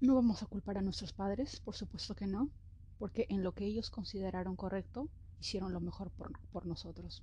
no 0.00 0.14
vamos 0.14 0.42
a 0.42 0.46
culpar 0.46 0.76
a 0.76 0.82
nuestros 0.82 1.14
padres, 1.14 1.60
por 1.60 1.74
supuesto 1.74 2.14
que 2.14 2.26
no, 2.26 2.50
porque 2.98 3.26
en 3.30 3.42
lo 3.42 3.52
que 3.52 3.64
ellos 3.64 3.88
consideraron 3.88 4.56
correcto, 4.56 5.08
hicieron 5.40 5.72
lo 5.72 5.80
mejor 5.80 6.10
por, 6.10 6.38
por 6.50 6.66
nosotros. 6.66 7.22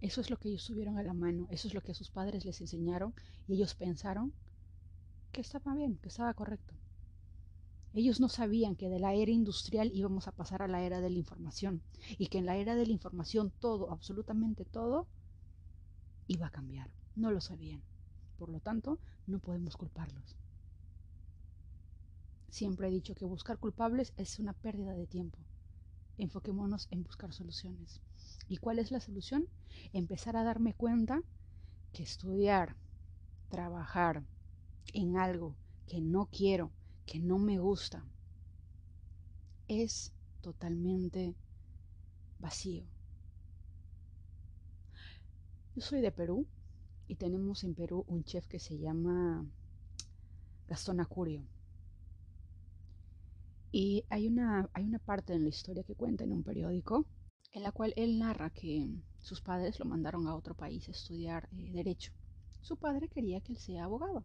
Eso 0.00 0.20
es 0.20 0.30
lo 0.30 0.38
que 0.38 0.48
ellos 0.48 0.64
tuvieron 0.64 0.96
a 0.98 1.02
la 1.02 1.14
mano, 1.14 1.48
eso 1.50 1.66
es 1.66 1.74
lo 1.74 1.80
que 1.80 1.94
sus 1.94 2.10
padres 2.10 2.44
les 2.44 2.60
enseñaron 2.60 3.14
y 3.48 3.54
ellos 3.54 3.74
pensaron 3.74 4.32
que 5.32 5.40
estaba 5.40 5.74
bien, 5.74 5.98
que 5.98 6.08
estaba 6.08 6.32
correcto. 6.34 6.74
Ellos 7.94 8.20
no 8.20 8.28
sabían 8.28 8.76
que 8.76 8.88
de 8.88 9.00
la 9.00 9.14
era 9.14 9.32
industrial 9.32 9.90
íbamos 9.92 10.28
a 10.28 10.32
pasar 10.32 10.62
a 10.62 10.68
la 10.68 10.82
era 10.82 11.00
de 11.00 11.10
la 11.10 11.18
información 11.18 11.82
y 12.18 12.26
que 12.28 12.38
en 12.38 12.46
la 12.46 12.56
era 12.56 12.76
de 12.76 12.86
la 12.86 12.92
información 12.92 13.52
todo, 13.58 13.90
absolutamente 13.90 14.64
todo, 14.64 15.08
iba 16.28 16.46
a 16.46 16.50
cambiar. 16.50 16.90
No 17.16 17.32
lo 17.32 17.40
sabían. 17.40 17.82
Por 18.36 18.50
lo 18.50 18.60
tanto, 18.60 19.00
no 19.26 19.40
podemos 19.40 19.76
culparlos. 19.76 20.36
Siempre 22.50 22.88
he 22.88 22.90
dicho 22.90 23.14
que 23.14 23.24
buscar 23.24 23.58
culpables 23.58 24.12
es 24.16 24.38
una 24.38 24.52
pérdida 24.52 24.92
de 24.92 25.06
tiempo. 25.06 25.38
Enfoquémonos 26.18 26.88
en 26.90 27.04
buscar 27.04 27.32
soluciones. 27.32 28.00
¿Y 28.48 28.58
cuál 28.58 28.78
es 28.78 28.90
la 28.90 29.00
solución? 29.00 29.46
Empezar 29.92 30.36
a 30.36 30.44
darme 30.44 30.74
cuenta 30.74 31.22
que 31.92 32.02
estudiar, 32.02 32.76
trabajar, 33.48 34.24
en 34.92 35.16
algo 35.16 35.54
que 35.86 36.00
no 36.00 36.26
quiero, 36.26 36.72
que 37.06 37.18
no 37.18 37.38
me 37.38 37.58
gusta, 37.58 38.04
es 39.68 40.12
totalmente 40.40 41.34
vacío. 42.38 42.84
Yo 45.74 45.82
soy 45.82 46.00
de 46.00 46.10
Perú 46.10 46.46
y 47.06 47.16
tenemos 47.16 47.64
en 47.64 47.74
Perú 47.74 48.04
un 48.08 48.24
chef 48.24 48.46
que 48.46 48.58
se 48.58 48.78
llama 48.78 49.46
Gastón 50.66 51.00
Acurio. 51.00 51.44
Y 53.70 54.04
hay 54.08 54.26
una, 54.28 54.68
hay 54.72 54.84
una 54.84 54.98
parte 54.98 55.34
en 55.34 55.42
la 55.42 55.50
historia 55.50 55.82
que 55.82 55.94
cuenta 55.94 56.24
en 56.24 56.32
un 56.32 56.42
periódico 56.42 57.06
en 57.52 57.62
la 57.62 57.72
cual 57.72 57.92
él 57.96 58.18
narra 58.18 58.50
que 58.50 58.88
sus 59.20 59.40
padres 59.40 59.78
lo 59.78 59.84
mandaron 59.84 60.26
a 60.26 60.34
otro 60.34 60.54
país 60.54 60.88
a 60.88 60.92
estudiar 60.92 61.48
eh, 61.52 61.70
derecho. 61.72 62.12
Su 62.60 62.76
padre 62.76 63.08
quería 63.08 63.40
que 63.40 63.52
él 63.52 63.58
sea 63.58 63.84
abogado. 63.84 64.24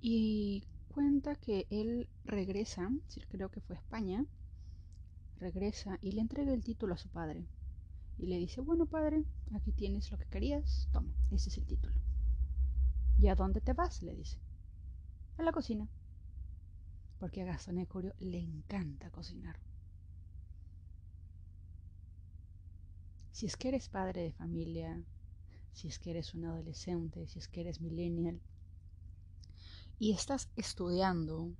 Y 0.00 0.64
cuenta 0.88 1.34
que 1.34 1.66
él 1.70 2.08
regresa, 2.24 2.90
creo 3.28 3.50
que 3.50 3.60
fue 3.60 3.76
a 3.76 3.80
España, 3.80 4.24
regresa 5.38 5.98
y 6.00 6.12
le 6.12 6.20
entrega 6.20 6.52
el 6.52 6.62
título 6.62 6.94
a 6.94 6.98
su 6.98 7.08
padre. 7.08 7.46
Y 8.16 8.26
le 8.26 8.38
dice, 8.38 8.60
bueno 8.60 8.86
padre, 8.86 9.24
aquí 9.54 9.72
tienes 9.72 10.10
lo 10.10 10.18
que 10.18 10.26
querías, 10.26 10.88
toma, 10.92 11.12
ese 11.30 11.50
es 11.50 11.58
el 11.58 11.66
título. 11.66 11.94
¿Y 13.18 13.28
a 13.28 13.34
dónde 13.34 13.60
te 13.60 13.72
vas? 13.72 14.02
le 14.02 14.14
dice. 14.14 14.38
A 15.38 15.42
la 15.42 15.52
cocina. 15.52 15.88
Porque 17.18 17.42
a 17.42 17.46
Gastón 17.46 17.86
le 18.20 18.38
encanta 18.38 19.10
cocinar. 19.10 19.56
Si 23.32 23.46
es 23.46 23.56
que 23.56 23.68
eres 23.68 23.88
padre 23.88 24.22
de 24.22 24.32
familia, 24.32 25.04
si 25.72 25.88
es 25.88 25.98
que 25.98 26.10
eres 26.10 26.34
un 26.34 26.44
adolescente, 26.44 27.26
si 27.28 27.38
es 27.38 27.48
que 27.48 27.60
eres 27.60 27.80
millennial, 27.80 28.40
y 29.98 30.12
estás 30.12 30.48
estudiando 30.56 31.52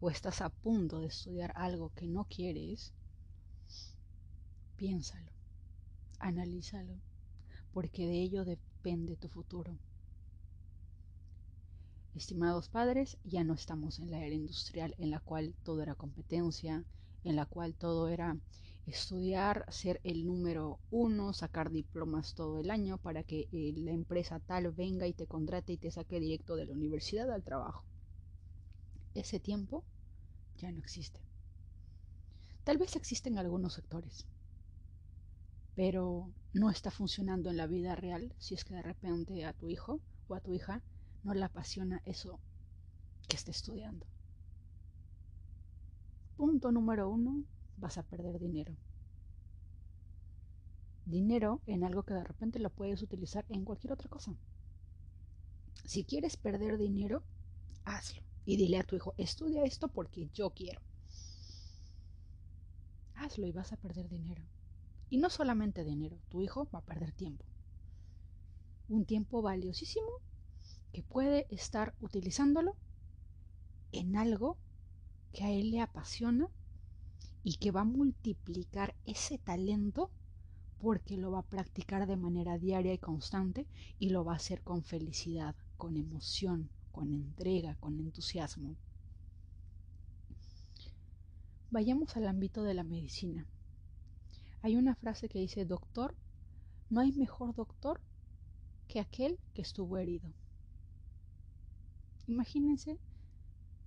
o 0.00 0.10
estás 0.10 0.40
a 0.40 0.50
punto 0.50 1.00
de 1.00 1.06
estudiar 1.08 1.52
algo 1.56 1.90
que 1.94 2.06
no 2.06 2.24
quieres, 2.24 2.92
piénsalo, 4.76 5.32
analízalo, 6.18 7.00
porque 7.72 8.06
de 8.06 8.20
ello 8.20 8.44
depende 8.44 9.16
tu 9.16 9.28
futuro. 9.28 9.78
Estimados 12.16 12.70
padres, 12.70 13.18
ya 13.24 13.44
no 13.44 13.52
estamos 13.52 13.98
en 13.98 14.10
la 14.10 14.24
era 14.24 14.34
industrial 14.34 14.94
en 14.96 15.10
la 15.10 15.20
cual 15.20 15.54
todo 15.62 15.82
era 15.82 15.94
competencia, 15.94 16.82
en 17.24 17.36
la 17.36 17.44
cual 17.44 17.74
todo 17.74 18.08
era 18.08 18.38
estudiar, 18.86 19.66
ser 19.68 20.00
el 20.02 20.24
número 20.24 20.80
uno, 20.90 21.34
sacar 21.34 21.70
diplomas 21.70 22.32
todo 22.32 22.60
el 22.60 22.70
año 22.70 22.96
para 22.96 23.22
que 23.22 23.48
eh, 23.52 23.74
la 23.76 23.92
empresa 23.92 24.40
tal 24.40 24.72
venga 24.72 25.06
y 25.06 25.12
te 25.12 25.26
contrate 25.26 25.74
y 25.74 25.76
te 25.76 25.90
saque 25.90 26.18
directo 26.18 26.56
de 26.56 26.64
la 26.64 26.72
universidad 26.72 27.30
al 27.30 27.44
trabajo. 27.44 27.84
Ese 29.12 29.38
tiempo 29.38 29.84
ya 30.56 30.72
no 30.72 30.78
existe. 30.78 31.20
Tal 32.64 32.78
vez 32.78 32.96
existen 32.96 33.36
algunos 33.36 33.74
sectores, 33.74 34.26
pero 35.74 36.32
no 36.54 36.70
está 36.70 36.90
funcionando 36.90 37.50
en 37.50 37.58
la 37.58 37.66
vida 37.66 37.94
real 37.94 38.32
si 38.38 38.54
es 38.54 38.64
que 38.64 38.74
de 38.74 38.82
repente 38.82 39.44
a 39.44 39.52
tu 39.52 39.68
hijo 39.68 40.00
o 40.28 40.34
a 40.34 40.40
tu 40.40 40.54
hija 40.54 40.82
no 41.26 41.34
le 41.34 41.44
apasiona 41.44 42.00
eso 42.04 42.38
que 43.28 43.34
está 43.36 43.50
estudiando. 43.50 44.06
Punto 46.36 46.70
número 46.70 47.10
uno, 47.10 47.42
vas 47.78 47.98
a 47.98 48.04
perder 48.04 48.38
dinero. 48.38 48.76
Dinero 51.04 51.62
en 51.66 51.82
algo 51.82 52.04
que 52.04 52.14
de 52.14 52.22
repente 52.22 52.60
lo 52.60 52.70
puedes 52.70 53.02
utilizar 53.02 53.44
en 53.48 53.64
cualquier 53.64 53.92
otra 53.92 54.08
cosa. 54.08 54.36
Si 55.84 56.04
quieres 56.04 56.36
perder 56.36 56.78
dinero, 56.78 57.24
hazlo. 57.84 58.22
Y 58.44 58.56
dile 58.56 58.78
a 58.78 58.84
tu 58.84 58.94
hijo, 58.94 59.12
estudia 59.16 59.64
esto 59.64 59.88
porque 59.88 60.28
yo 60.32 60.50
quiero. 60.50 60.80
Hazlo 63.16 63.48
y 63.48 63.52
vas 63.52 63.72
a 63.72 63.76
perder 63.78 64.08
dinero. 64.08 64.44
Y 65.10 65.18
no 65.18 65.28
solamente 65.28 65.82
dinero, 65.82 66.20
tu 66.28 66.40
hijo 66.40 66.68
va 66.72 66.78
a 66.78 66.84
perder 66.84 67.10
tiempo. 67.10 67.44
Un 68.88 69.04
tiempo 69.04 69.42
valiosísimo 69.42 70.20
que 70.96 71.02
puede 71.02 71.46
estar 71.50 71.94
utilizándolo 72.00 72.74
en 73.92 74.16
algo 74.16 74.56
que 75.34 75.44
a 75.44 75.50
él 75.50 75.70
le 75.70 75.82
apasiona 75.82 76.48
y 77.44 77.56
que 77.58 77.70
va 77.70 77.82
a 77.82 77.84
multiplicar 77.84 78.94
ese 79.04 79.36
talento 79.36 80.10
porque 80.78 81.18
lo 81.18 81.32
va 81.32 81.40
a 81.40 81.50
practicar 81.50 82.06
de 82.06 82.16
manera 82.16 82.56
diaria 82.56 82.94
y 82.94 82.98
constante 82.98 83.66
y 83.98 84.08
lo 84.08 84.24
va 84.24 84.32
a 84.32 84.36
hacer 84.36 84.62
con 84.62 84.84
felicidad, 84.84 85.54
con 85.76 85.98
emoción, 85.98 86.70
con 86.92 87.12
entrega, 87.12 87.76
con 87.78 88.00
entusiasmo. 88.00 88.74
Vayamos 91.70 92.16
al 92.16 92.26
ámbito 92.26 92.62
de 92.62 92.72
la 92.72 92.84
medicina. 92.84 93.46
Hay 94.62 94.76
una 94.76 94.94
frase 94.94 95.28
que 95.28 95.40
dice, 95.40 95.66
doctor, 95.66 96.16
no 96.88 97.02
hay 97.02 97.12
mejor 97.12 97.54
doctor 97.54 98.00
que 98.88 98.98
aquel 98.98 99.38
que 99.52 99.60
estuvo 99.60 99.98
herido. 99.98 100.32
Imagínense 102.26 102.98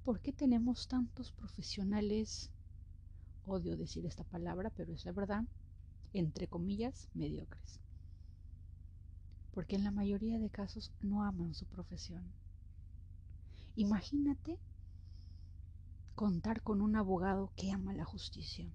por 0.04 0.22
qué 0.22 0.32
tenemos 0.32 0.88
tantos 0.88 1.32
profesionales 1.32 2.52
odio 3.46 3.76
decir 3.76 4.06
esta 4.06 4.24
palabra, 4.24 4.70
pero 4.70 4.94
es 4.94 5.06
la 5.06 5.12
verdad, 5.12 5.44
entre 6.14 6.48
comillas, 6.48 7.10
mediocres. 7.14 7.80
Porque 9.52 9.76
en 9.76 9.84
la 9.84 9.92
mayoría 9.92 10.40
de 10.40 10.50
casos 10.50 10.92
no 11.02 11.24
aman 11.24 11.54
su 11.54 11.66
profesión. 11.66 12.24
Imagínate 13.76 14.60
contar 16.16 16.62
con 16.62 16.82
un 16.82 16.96
abogado 16.96 17.52
que 17.56 17.72
ama 17.72 17.94
la 17.94 18.06
justicia, 18.06 18.70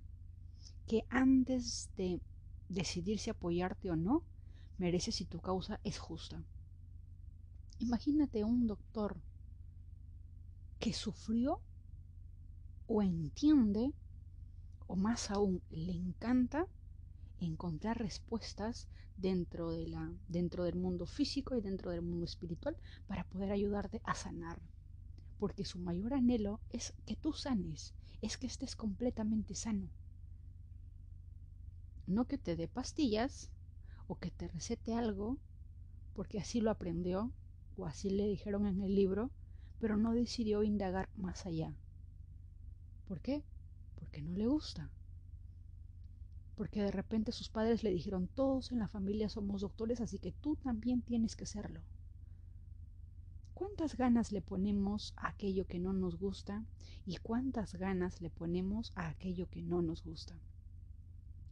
que 0.86 1.04
antes 1.10 1.90
de 1.96 2.20
decidir 2.68 3.18
si 3.18 3.30
apoyarte 3.30 3.90
o 3.90 3.96
no, 3.96 4.24
merece 4.78 5.12
si 5.12 5.24
tu 5.24 5.40
causa 5.40 5.80
es 5.84 5.98
justa. 5.98 6.42
Imagínate 7.78 8.44
un 8.44 8.66
doctor 8.66 9.16
que 10.84 10.92
sufrió 10.92 11.62
o 12.86 13.00
entiende, 13.00 13.94
o 14.86 14.96
más 14.96 15.30
aún 15.30 15.62
le 15.70 15.92
encanta 15.92 16.66
encontrar 17.40 17.96
respuestas 17.96 18.86
dentro, 19.16 19.70
de 19.70 19.88
la, 19.88 20.12
dentro 20.28 20.64
del 20.64 20.76
mundo 20.76 21.06
físico 21.06 21.56
y 21.56 21.62
dentro 21.62 21.90
del 21.90 22.02
mundo 22.02 22.26
espiritual 22.26 22.76
para 23.06 23.24
poder 23.24 23.50
ayudarte 23.50 24.02
a 24.04 24.14
sanar. 24.14 24.60
Porque 25.38 25.64
su 25.64 25.78
mayor 25.78 26.12
anhelo 26.12 26.60
es 26.68 26.92
que 27.06 27.16
tú 27.16 27.32
sanes, 27.32 27.94
es 28.20 28.36
que 28.36 28.46
estés 28.46 28.76
completamente 28.76 29.54
sano. 29.54 29.88
No 32.06 32.26
que 32.26 32.36
te 32.36 32.56
dé 32.56 32.68
pastillas 32.68 33.50
o 34.06 34.16
que 34.16 34.30
te 34.30 34.48
recete 34.48 34.92
algo, 34.92 35.38
porque 36.12 36.40
así 36.40 36.60
lo 36.60 36.70
aprendió 36.70 37.32
o 37.74 37.86
así 37.86 38.10
le 38.10 38.26
dijeron 38.26 38.66
en 38.66 38.82
el 38.82 38.94
libro, 38.94 39.30
pero 39.84 39.98
no 39.98 40.14
decidió 40.14 40.62
indagar 40.62 41.10
más 41.14 41.44
allá. 41.44 41.76
¿Por 43.06 43.20
qué? 43.20 43.44
Porque 43.96 44.22
no 44.22 44.32
le 44.34 44.46
gusta. 44.46 44.90
Porque 46.54 46.80
de 46.80 46.90
repente 46.90 47.32
sus 47.32 47.50
padres 47.50 47.82
le 47.82 47.90
dijeron, 47.90 48.26
todos 48.26 48.72
en 48.72 48.78
la 48.78 48.88
familia 48.88 49.28
somos 49.28 49.60
doctores, 49.60 50.00
así 50.00 50.18
que 50.18 50.32
tú 50.32 50.56
también 50.56 51.02
tienes 51.02 51.36
que 51.36 51.44
serlo. 51.44 51.82
¿Cuántas 53.52 53.94
ganas 53.94 54.32
le 54.32 54.40
ponemos 54.40 55.12
a 55.18 55.28
aquello 55.28 55.66
que 55.66 55.80
no 55.80 55.92
nos 55.92 56.18
gusta 56.18 56.64
y 57.04 57.18
cuántas 57.18 57.74
ganas 57.74 58.22
le 58.22 58.30
ponemos 58.30 58.90
a 58.94 59.08
aquello 59.08 59.50
que 59.50 59.60
no 59.60 59.82
nos 59.82 60.02
gusta? 60.02 60.34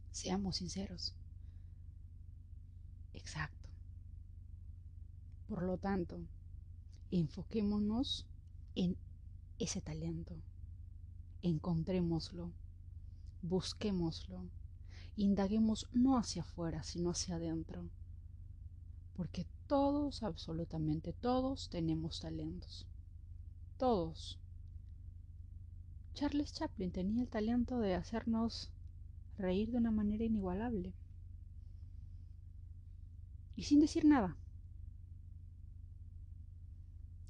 Seamos 0.09 0.55
sinceros. 0.55 1.15
Exacto. 3.13 3.69
Por 5.47 5.61
lo 5.61 5.77
tanto, 5.77 6.19
enfoquémonos 7.19 8.25
en 8.75 8.97
ese 9.59 9.81
talento. 9.81 10.35
Encontrémoslo. 11.41 12.51
Busquémoslo. 13.41 14.49
Indaguemos 15.15 15.87
no 15.93 16.17
hacia 16.17 16.41
afuera, 16.41 16.81
sino 16.83 17.11
hacia 17.11 17.35
adentro. 17.35 17.89
Porque 19.15 19.45
todos, 19.67 20.23
absolutamente 20.23 21.13
todos, 21.13 21.69
tenemos 21.69 22.19
talentos. 22.19 22.87
Todos. 23.77 24.39
Charles 26.15 26.53
Chaplin 26.53 26.91
tenía 26.91 27.21
el 27.21 27.29
talento 27.29 27.79
de 27.79 27.95
hacernos 27.95 28.71
reír 29.37 29.71
de 29.71 29.77
una 29.77 29.91
manera 29.91 30.23
inigualable. 30.23 30.93
Y 33.55 33.63
sin 33.63 33.79
decir 33.79 34.05
nada. 34.05 34.35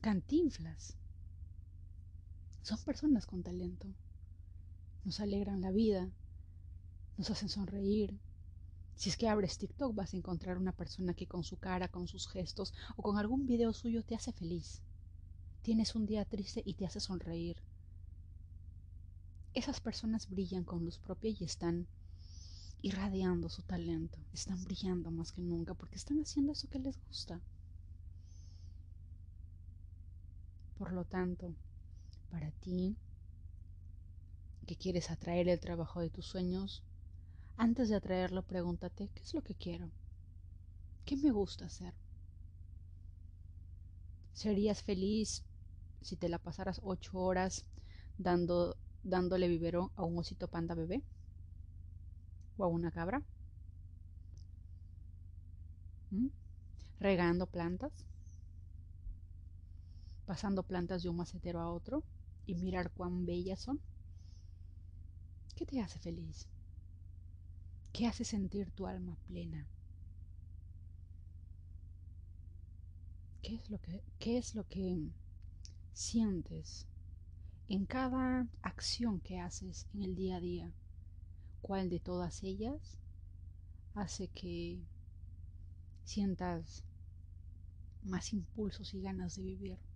Cantinflas. 0.03 0.97
Son 2.61 2.77
personas 2.79 3.25
con 3.25 3.41
talento. 3.41 3.87
Nos 5.05 5.21
alegran 5.21 5.61
la 5.61 5.71
vida, 5.71 6.11
nos 7.17 7.29
hacen 7.29 7.47
sonreír. 7.47 8.19
Si 8.95 9.09
es 9.09 9.15
que 9.15 9.29
abres 9.29 9.57
TikTok 9.57 9.95
vas 9.95 10.13
a 10.13 10.17
encontrar 10.17 10.57
una 10.57 10.73
persona 10.73 11.13
que 11.13 11.25
con 11.25 11.45
su 11.45 11.55
cara, 11.55 11.87
con 11.87 12.09
sus 12.09 12.27
gestos 12.27 12.73
o 12.97 13.01
con 13.01 13.17
algún 13.17 13.45
video 13.45 13.71
suyo 13.71 14.03
te 14.03 14.13
hace 14.13 14.33
feliz. 14.33 14.81
Tienes 15.61 15.95
un 15.95 16.05
día 16.05 16.25
triste 16.25 16.61
y 16.65 16.73
te 16.73 16.85
hace 16.85 16.99
sonreír. 16.99 17.55
Esas 19.53 19.79
personas 19.79 20.29
brillan 20.29 20.65
con 20.65 20.83
luz 20.83 20.99
propia 20.99 21.29
y 21.31 21.45
están 21.45 21.87
irradiando 22.81 23.47
su 23.47 23.61
talento, 23.61 24.19
están 24.33 24.61
brillando 24.65 25.11
más 25.11 25.31
que 25.31 25.41
nunca 25.41 25.73
porque 25.75 25.95
están 25.95 26.19
haciendo 26.19 26.51
eso 26.51 26.67
que 26.67 26.79
les 26.79 26.99
gusta. 27.07 27.39
Por 30.77 30.91
lo 30.91 31.05
tanto, 31.05 31.55
para 32.29 32.51
ti 32.51 32.97
que 34.65 34.75
quieres 34.75 35.11
atraer 35.11 35.49
el 35.49 35.59
trabajo 35.59 35.99
de 36.01 36.09
tus 36.09 36.25
sueños, 36.25 36.83
antes 37.57 37.89
de 37.89 37.95
atraerlo 37.95 38.43
pregúntate, 38.43 39.09
¿qué 39.13 39.21
es 39.23 39.33
lo 39.33 39.41
que 39.41 39.55
quiero? 39.55 39.91
¿Qué 41.05 41.17
me 41.17 41.31
gusta 41.31 41.65
hacer? 41.65 41.93
¿Serías 44.33 44.81
feliz 44.81 45.43
si 46.01 46.17
te 46.17 46.29
la 46.29 46.39
pasaras 46.39 46.79
ocho 46.83 47.17
horas 47.19 47.65
dando 48.17 48.77
dándole 49.03 49.47
biberón 49.49 49.91
a 49.95 50.03
un 50.03 50.17
osito 50.17 50.47
panda 50.47 50.75
bebé 50.75 51.03
o 52.57 52.63
a 52.63 52.67
una 52.67 52.91
cabra, 52.91 53.21
¿Mm? 56.11 56.27
regando 56.99 57.47
plantas, 57.47 58.05
pasando 60.33 60.63
plantas 60.63 61.03
de 61.03 61.09
un 61.09 61.17
macetero 61.17 61.59
a 61.59 61.71
otro 61.71 62.03
y 62.47 62.55
mirar 62.55 62.89
cuán 62.89 63.23
bellas 63.23 63.59
son. 63.59 63.79
¿Qué 65.55 65.63
te 65.63 65.79
hace 65.79 65.99
feliz? 65.99 66.47
¿Qué 67.91 68.07
hace 68.07 68.25
sentir 68.25 68.71
tu 68.71 68.87
alma 68.87 69.15
plena? 69.27 69.67
¿Qué 73.43 73.53
es 73.53 73.69
lo 73.69 73.77
que, 73.77 74.01
qué 74.17 74.39
es 74.39 74.55
lo 74.55 74.63
que 74.63 75.11
sientes 75.93 76.87
en 77.67 77.85
cada 77.85 78.47
acción 78.63 79.19
que 79.19 79.37
haces 79.37 79.85
en 79.93 80.01
el 80.01 80.15
día 80.15 80.37
a 80.37 80.39
día, 80.39 80.71
cuál 81.61 81.91
de 81.91 81.99
todas 81.99 82.41
ellas 82.41 82.97
hace 83.93 84.29
que 84.29 84.81
sientas 86.03 86.83
más 88.01 88.33
impulsos 88.33 88.95
y 88.95 89.01
ganas 89.01 89.35
de 89.35 89.43
vivir. 89.43 89.92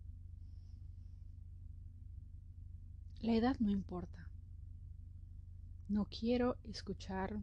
La 3.21 3.33
edad 3.33 3.55
no 3.59 3.71
importa. 3.71 4.29
No 5.89 6.05
quiero 6.05 6.57
escuchar, 6.65 7.41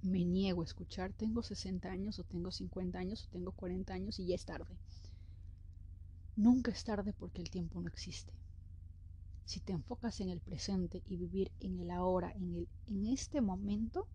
me 0.00 0.24
niego 0.24 0.62
a 0.62 0.64
escuchar, 0.64 1.12
tengo 1.12 1.42
60 1.42 1.90
años 1.90 2.18
o 2.18 2.24
tengo 2.24 2.50
50 2.50 2.98
años 2.98 3.24
o 3.24 3.28
tengo 3.30 3.52
40 3.52 3.92
años 3.92 4.18
y 4.18 4.26
ya 4.26 4.34
es 4.34 4.44
tarde. 4.46 4.78
Nunca 6.34 6.70
es 6.70 6.82
tarde 6.82 7.12
porque 7.12 7.42
el 7.42 7.50
tiempo 7.50 7.82
no 7.82 7.88
existe. 7.88 8.32
Si 9.44 9.60
te 9.60 9.72
enfocas 9.72 10.20
en 10.20 10.30
el 10.30 10.40
presente 10.40 11.02
y 11.06 11.18
vivir 11.18 11.52
en 11.60 11.78
el 11.78 11.90
ahora, 11.90 12.32
en, 12.32 12.54
el, 12.54 12.68
en 12.86 13.06
este 13.06 13.42
momento, 13.42 14.08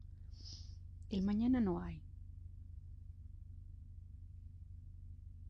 el 1.09 1.21
mañana 1.21 1.61
no 1.61 1.79
hay. 1.79 2.01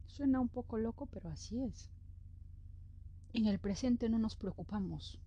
Suena 0.08 0.42
un 0.42 0.50
poco 0.50 0.78
loco, 0.78 1.06
pero 1.06 1.30
así 1.30 1.64
es. 1.64 1.90
En 3.38 3.46
el 3.46 3.60
presente 3.60 4.10
no 4.10 4.18
nos 4.18 4.36
preocupamos 4.36 5.20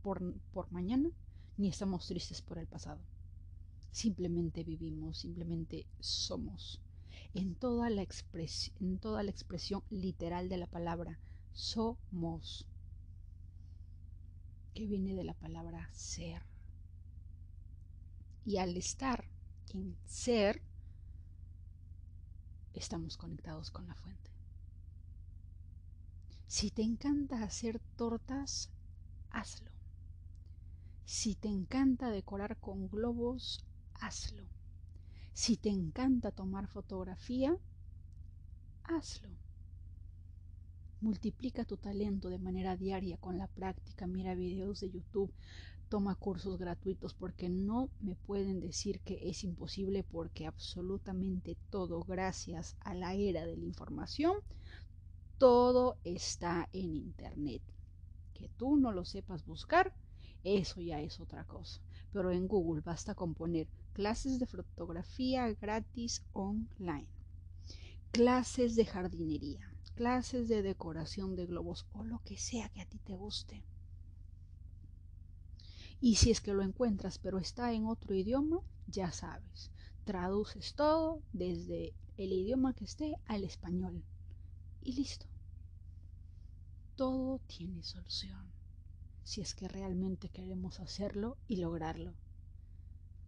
por, 0.00 0.22
por 0.52 0.70
mañana 0.70 1.10
ni 1.56 1.66
estamos 1.66 2.06
tristes 2.06 2.40
por 2.40 2.56
el 2.56 2.68
pasado. 2.68 3.00
Simplemente 3.90 4.62
vivimos, 4.62 5.18
simplemente 5.18 5.88
somos. 5.98 6.80
En 7.34 7.56
toda 7.56 7.90
la, 7.90 8.06
en 8.78 8.98
toda 9.00 9.24
la 9.24 9.32
expresión 9.32 9.82
literal 9.90 10.48
de 10.48 10.56
la 10.56 10.68
palabra, 10.68 11.18
somos 11.50 12.68
que 14.72 14.86
viene 14.86 15.16
de 15.16 15.24
la 15.24 15.34
palabra 15.34 15.90
ser. 15.92 16.42
Y 18.44 18.58
al 18.58 18.76
estar 18.76 19.24
en 19.74 19.96
ser, 20.04 20.62
estamos 22.72 23.16
conectados 23.16 23.72
con 23.72 23.88
la 23.88 23.96
fuente. 23.96 24.31
Si 26.54 26.70
te 26.70 26.82
encanta 26.82 27.42
hacer 27.42 27.80
tortas, 27.96 28.70
hazlo. 29.30 29.70
Si 31.06 31.34
te 31.34 31.48
encanta 31.48 32.10
decorar 32.10 32.58
con 32.58 32.90
globos, 32.90 33.64
hazlo. 33.94 34.44
Si 35.32 35.56
te 35.56 35.70
encanta 35.70 36.30
tomar 36.30 36.68
fotografía, 36.68 37.56
hazlo. 38.84 39.30
Multiplica 41.00 41.64
tu 41.64 41.78
talento 41.78 42.28
de 42.28 42.38
manera 42.38 42.76
diaria 42.76 43.16
con 43.16 43.38
la 43.38 43.46
práctica, 43.46 44.06
mira 44.06 44.34
videos 44.34 44.80
de 44.80 44.90
YouTube, 44.90 45.32
toma 45.88 46.16
cursos 46.16 46.58
gratuitos 46.58 47.14
porque 47.14 47.48
no 47.48 47.88
me 48.00 48.14
pueden 48.14 48.60
decir 48.60 49.00
que 49.00 49.30
es 49.30 49.42
imposible 49.42 50.04
porque 50.04 50.46
absolutamente 50.46 51.56
todo, 51.70 52.02
gracias 52.02 52.76
a 52.80 52.92
la 52.92 53.14
era 53.14 53.46
de 53.46 53.56
la 53.56 53.64
información, 53.64 54.34
todo 55.42 55.98
está 56.04 56.68
en 56.72 56.94
Internet. 56.94 57.62
Que 58.32 58.48
tú 58.48 58.76
no 58.76 58.92
lo 58.92 59.04
sepas 59.04 59.44
buscar, 59.44 59.92
eso 60.44 60.80
ya 60.80 61.00
es 61.00 61.18
otra 61.18 61.42
cosa. 61.48 61.80
Pero 62.12 62.30
en 62.30 62.46
Google 62.46 62.80
basta 62.80 63.16
con 63.16 63.34
poner 63.34 63.66
clases 63.92 64.38
de 64.38 64.46
fotografía 64.46 65.52
gratis 65.54 66.24
online, 66.32 67.08
clases 68.12 68.76
de 68.76 68.84
jardinería, 68.84 69.68
clases 69.96 70.46
de 70.46 70.62
decoración 70.62 71.34
de 71.34 71.46
globos 71.46 71.86
o 71.90 72.04
lo 72.04 72.20
que 72.20 72.36
sea 72.36 72.68
que 72.68 72.80
a 72.80 72.86
ti 72.86 73.00
te 73.00 73.16
guste. 73.16 73.64
Y 76.00 76.14
si 76.14 76.30
es 76.30 76.40
que 76.40 76.54
lo 76.54 76.62
encuentras 76.62 77.18
pero 77.18 77.40
está 77.40 77.72
en 77.72 77.86
otro 77.86 78.14
idioma, 78.14 78.60
ya 78.86 79.10
sabes, 79.10 79.72
traduces 80.04 80.74
todo 80.76 81.20
desde 81.32 81.94
el 82.16 82.32
idioma 82.32 82.74
que 82.74 82.84
esté 82.84 83.16
al 83.26 83.42
español. 83.42 84.04
Y 84.80 84.92
listo. 84.92 85.31
Todo 87.02 87.40
tiene 87.48 87.82
solución, 87.82 88.52
si 89.24 89.40
es 89.40 89.56
que 89.56 89.66
realmente 89.66 90.28
queremos 90.28 90.78
hacerlo 90.78 91.36
y 91.48 91.56
lograrlo. 91.56 92.14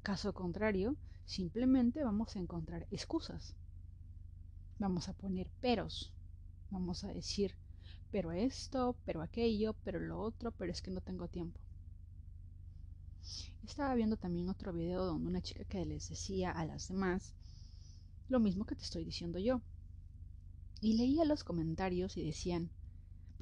Caso 0.05 0.33
contrario, 0.33 0.95
simplemente 1.25 2.05
vamos 2.05 2.37
a 2.37 2.39
encontrar 2.39 2.87
excusas. 2.93 3.57
Vamos 4.79 5.09
a 5.09 5.13
poner 5.13 5.51
peros. 5.61 6.13
Vamos 6.71 7.03
a 7.03 7.09
decir, 7.09 7.57
pero 8.13 8.31
esto, 8.31 8.95
pero 9.05 9.23
aquello, 9.23 9.75
pero 9.83 9.99
lo 9.99 10.21
otro, 10.21 10.53
pero 10.53 10.71
es 10.71 10.81
que 10.81 10.93
no 10.93 11.01
tengo 11.01 11.27
tiempo. 11.27 11.59
Estaba 13.65 13.97
viendo 13.97 14.17
también 14.17 14.49
otro 14.49 14.73
video 14.73 15.05
donde 15.05 15.27
una 15.27 15.43
chica 15.43 15.65
que 15.65 15.85
les 15.85 16.09
decía 16.09 16.53
a 16.53 16.65
las 16.65 16.87
demás 16.87 17.35
lo 18.29 18.39
mismo 18.39 18.67
que 18.67 18.77
te 18.77 18.85
estoy 18.85 19.05
diciendo 19.05 19.41
yo. 19.41 19.63
Y 20.81 20.93
leía 20.93 21.25
los 21.25 21.43
comentarios 21.43 22.17
y 22.17 22.25
decían, 22.25 22.71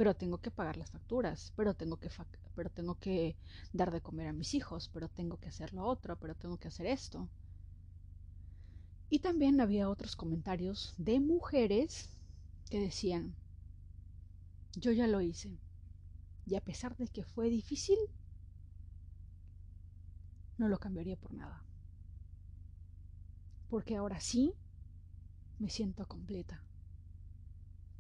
pero 0.03 0.17
tengo 0.17 0.39
que 0.39 0.51
pagar 0.51 0.77
las 0.79 0.91
facturas, 0.91 1.53
pero 1.55 1.75
tengo 1.75 1.97
que, 1.97 2.11
pero 2.57 2.71
tengo 2.71 2.97
que 2.97 3.37
dar 3.73 3.93
de 3.93 4.01
comer 4.01 4.27
a 4.27 4.33
mis 4.33 4.53
hijos, 4.53 4.89
pero 4.93 5.09
tengo 5.09 5.37
que 5.37 5.49
hacer 5.49 5.73
lo 5.73 5.85
otro, 5.85 6.17
pero 6.17 6.35
tengo 6.35 6.57
que 6.59 6.67
hacer 6.67 6.87
esto. 6.87 7.29
Y 9.09 9.21
también 9.21 9.61
había 9.61 9.89
otros 9.89 10.17
comentarios 10.17 10.93
de 10.97 11.21
mujeres 11.21 12.11
que 12.69 12.81
decían, 12.81 13.37
yo 14.75 14.91
ya 14.91 15.07
lo 15.07 15.21
hice, 15.21 15.57
y 16.47 16.57
a 16.57 16.61
pesar 16.61 16.97
de 16.97 17.07
que 17.07 17.23
fue 17.23 17.49
difícil, 17.49 17.99
no 20.59 20.67
lo 20.67 20.79
cambiaría 20.79 21.15
por 21.15 21.33
nada. 21.33 21.63
Porque 23.71 23.95
ahora 23.95 24.19
sí 24.19 24.53
me 25.61 25.71
siento 25.71 26.07
completa. 26.07 26.65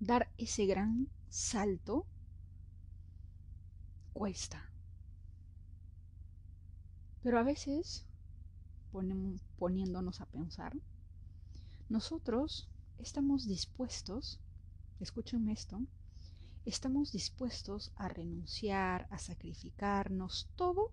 Dar 0.02 0.28
ese 0.36 0.66
gran 0.66 1.06
salto 1.28 2.08
cuesta. 4.12 4.68
Pero 7.22 7.38
a 7.38 7.44
veces, 7.44 8.04
poniéndonos 9.60 10.20
a 10.20 10.26
pensar, 10.26 10.72
nosotros 11.88 12.68
estamos 12.98 13.46
dispuestos, 13.46 14.40
escúchenme 14.98 15.52
esto, 15.52 15.80
estamos 16.64 17.12
dispuestos 17.12 17.92
a 17.94 18.08
renunciar, 18.08 19.06
a 19.08 19.18
sacrificarnos 19.18 20.48
todo 20.56 20.90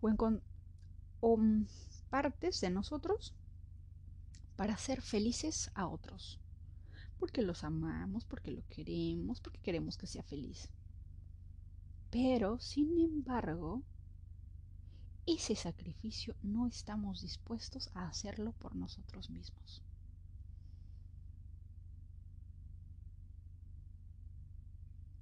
o, 0.00 0.08
en, 0.08 0.16
o 1.20 1.38
partes 2.10 2.60
de 2.60 2.70
nosotros 2.70 3.32
para 4.56 4.76
ser 4.76 5.02
felices 5.02 5.70
a 5.76 5.86
otros 5.86 6.41
porque 7.22 7.40
los 7.42 7.62
amamos, 7.62 8.24
porque 8.24 8.50
lo 8.50 8.66
queremos, 8.68 9.40
porque 9.40 9.60
queremos 9.60 9.96
que 9.96 10.08
sea 10.08 10.24
feliz. 10.24 10.68
Pero, 12.10 12.58
sin 12.58 12.98
embargo, 12.98 13.84
ese 15.24 15.54
sacrificio 15.54 16.34
no 16.42 16.66
estamos 16.66 17.20
dispuestos 17.20 17.90
a 17.94 18.08
hacerlo 18.08 18.50
por 18.54 18.74
nosotros 18.74 19.30
mismos. 19.30 19.84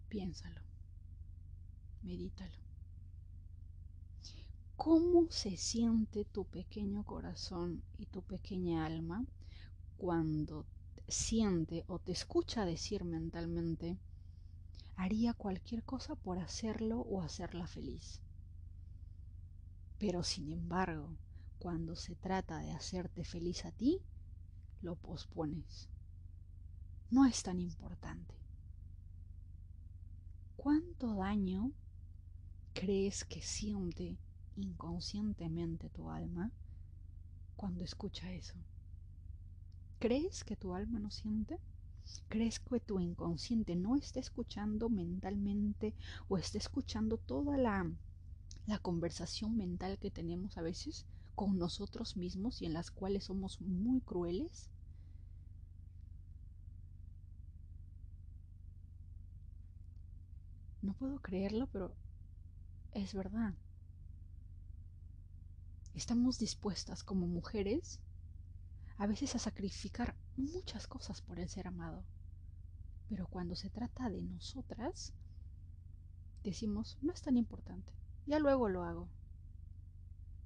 Piénsalo, 0.09 0.63
medítalo. 2.01 2.57
¿Cómo 4.75 5.27
se 5.29 5.59
siente 5.59 6.25
tu 6.25 6.47
pequeño 6.47 7.05
corazón 7.05 7.83
y 7.99 8.07
tu 8.07 8.23
pequeña 8.23 8.87
alma 8.87 9.27
cuando 9.99 10.65
siente 11.11 11.85
o 11.87 11.99
te 11.99 12.13
escucha 12.13 12.65
decir 12.65 13.05
mentalmente, 13.05 13.99
haría 14.97 15.35
cualquier 15.35 15.83
cosa 15.83 16.15
por 16.15 16.39
hacerlo 16.39 17.01
o 17.01 17.23
hacerla 17.23 17.67
feliz. 17.67 18.21
Pero 19.99 20.23
sin 20.23 20.51
embargo, 20.51 21.17
cuando 21.59 21.95
se 21.95 22.17
trata 22.17 22.59
de 22.59 22.73
hacerte 22.73 23.25
feliz 23.25 23.65
a 23.65 23.73
ti, 23.73 24.03
lo 24.81 24.97
pospones. 24.97 25.89
No 27.11 27.27
es 27.27 27.43
tan 27.43 27.61
importante. 27.61 28.35
¿Cuánto 30.57 31.15
daño 31.15 31.73
crees 32.73 33.25
que 33.25 33.43
siente 33.43 34.19
inconscientemente 34.57 35.91
tu 35.91 36.11
alma 36.11 36.51
cuando 37.57 37.85
escucha 37.85 38.33
eso? 38.33 38.59
¿Crees 40.01 40.43
que 40.43 40.57
tu 40.57 40.75
alma 40.75 40.99
no 40.99 41.11
siente? 41.13 41.61
¿Crees 42.29 42.59
que 42.59 42.81
tu 42.81 42.99
inconsciente 42.99 43.77
no 43.77 43.95
está 43.97 44.19
escuchando 44.19 44.89
mentalmente 44.89 45.95
o 46.27 46.39
está 46.39 46.59
escuchando 46.59 47.19
toda 47.19 47.57
la, 47.57 47.89
la 48.67 48.79
conversación 48.79 49.57
mental 49.57 49.99
que 49.99 50.11
tenemos 50.11 50.57
a 50.59 50.63
veces 50.63 51.07
con 51.37 51.59
nosotros 51.59 52.17
mismos 52.17 52.63
y 52.63 52.67
en 52.67 52.73
las 52.73 52.91
cuales 52.91 53.25
somos 53.25 53.61
muy 53.61 54.01
crueles? 54.01 54.71
No 60.83 60.93
puedo 60.95 61.21
creerlo, 61.21 61.69
pero 61.69 61.95
es 62.93 63.15
verdad. 63.15 63.55
Estamos 65.95 66.39
dispuestas 66.39 67.05
como 67.05 67.27
mujeres 67.27 68.01
a 69.01 69.07
veces 69.07 69.35
a 69.35 69.39
sacrificar 69.39 70.15
muchas 70.37 70.87
cosas 70.87 71.23
por 71.23 71.39
el 71.39 71.49
ser 71.49 71.67
amado. 71.67 72.05
Pero 73.09 73.27
cuando 73.29 73.57
se 73.57 73.71
trata 73.71 74.11
de 74.11 74.21
nosotras, 74.21 75.15
decimos, 76.45 76.99
no 77.01 77.11
es 77.11 77.23
tan 77.23 77.39
importante, 77.39 77.95
ya 78.27 78.39
luego 78.39 78.69
lo 78.69 78.85
hago. 78.85 79.09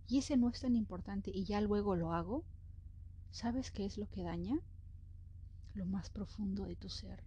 Y 0.07 0.19
ese 0.19 0.37
no 0.37 0.51
es 0.51 0.61
tan 0.61 0.77
importante 0.77 1.33
y 1.35 1.43
ya 1.43 1.61
luego 1.61 1.97
lo 1.97 2.13
hago, 2.13 2.45
¿sabes 3.33 3.73
qué 3.73 3.87
es 3.87 3.99
lo 3.99 4.09
que 4.09 4.23
daña? 4.23 4.57
Lo 5.75 5.85
más 5.85 6.09
profundo 6.09 6.65
de 6.65 6.77
tu 6.77 6.89
ser, 6.89 7.25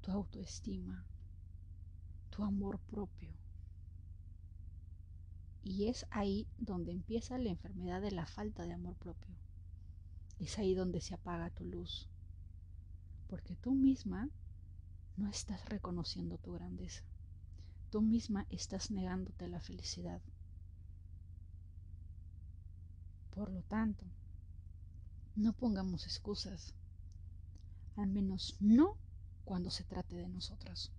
tu 0.00 0.12
autoestima, 0.12 1.04
tu 2.30 2.42
amor 2.42 2.78
propio. 2.78 3.34
Y 5.62 5.88
es 5.88 6.06
ahí 6.08 6.48
donde 6.56 6.90
empieza 6.90 7.36
la 7.36 7.50
enfermedad 7.50 8.00
de 8.00 8.12
la 8.12 8.24
falta 8.24 8.64
de 8.64 8.72
amor 8.72 8.96
propio 8.96 9.39
es 10.40 10.58
ahí 10.58 10.74
donde 10.74 11.00
se 11.00 11.14
apaga 11.14 11.50
tu 11.50 11.64
luz. 11.64 12.08
Porque 13.28 13.54
tú 13.56 13.74
misma 13.74 14.28
no 15.16 15.28
estás 15.28 15.68
reconociendo 15.68 16.38
tu 16.38 16.52
grandeza. 16.52 17.02
Tú 17.90 18.00
misma 18.00 18.46
estás 18.48 18.90
negándote 18.90 19.48
la 19.48 19.60
felicidad. 19.60 20.20
Por 23.30 23.50
lo 23.50 23.62
tanto, 23.62 24.04
no 25.36 25.52
pongamos 25.52 26.06
excusas. 26.06 26.74
Al 27.96 28.08
menos 28.08 28.56
no 28.60 28.96
cuando 29.44 29.70
se 29.70 29.84
trate 29.84 30.16
de 30.16 30.28
nosotras. 30.28 30.90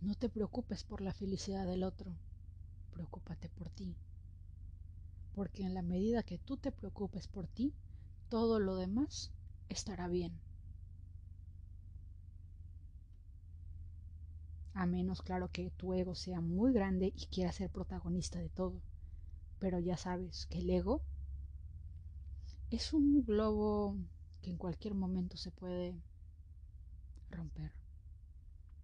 No 0.00 0.14
te 0.14 0.28
preocupes 0.28 0.84
por 0.84 1.00
la 1.00 1.14
felicidad 1.14 1.66
del 1.66 1.84
otro. 1.84 2.12
Preocúpate 2.92 3.48
por 3.50 3.70
ti 3.70 3.96
porque 5.36 5.64
en 5.64 5.74
la 5.74 5.82
medida 5.82 6.22
que 6.22 6.38
tú 6.38 6.56
te 6.56 6.72
preocupes 6.72 7.28
por 7.28 7.46
ti, 7.46 7.74
todo 8.30 8.58
lo 8.58 8.74
demás 8.74 9.30
estará 9.68 10.08
bien. 10.08 10.32
A 14.72 14.86
menos, 14.86 15.20
claro, 15.20 15.50
que 15.52 15.70
tu 15.72 15.92
ego 15.92 16.14
sea 16.14 16.40
muy 16.40 16.72
grande 16.72 17.12
y 17.14 17.26
quiera 17.26 17.52
ser 17.52 17.68
protagonista 17.68 18.38
de 18.38 18.48
todo. 18.48 18.80
Pero 19.58 19.78
ya 19.78 19.98
sabes 19.98 20.46
que 20.46 20.60
el 20.60 20.70
ego 20.70 21.02
es 22.70 22.94
un 22.94 23.22
globo 23.22 23.94
que 24.40 24.48
en 24.48 24.56
cualquier 24.56 24.94
momento 24.94 25.36
se 25.36 25.50
puede 25.50 25.94
romper. 27.30 27.72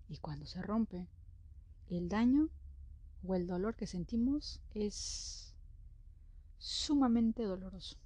Y 0.07 0.19
cuando 0.19 0.45
se 0.45 0.61
rompe, 0.61 1.09
el 1.88 2.11
daño 2.11 2.51
o 3.27 3.35
el 3.37 3.47
dolor 3.47 3.75
que 3.75 3.87
sentimos 3.87 4.61
es 4.75 5.52
sumamente 6.62 7.42
doloroso. 7.42 7.96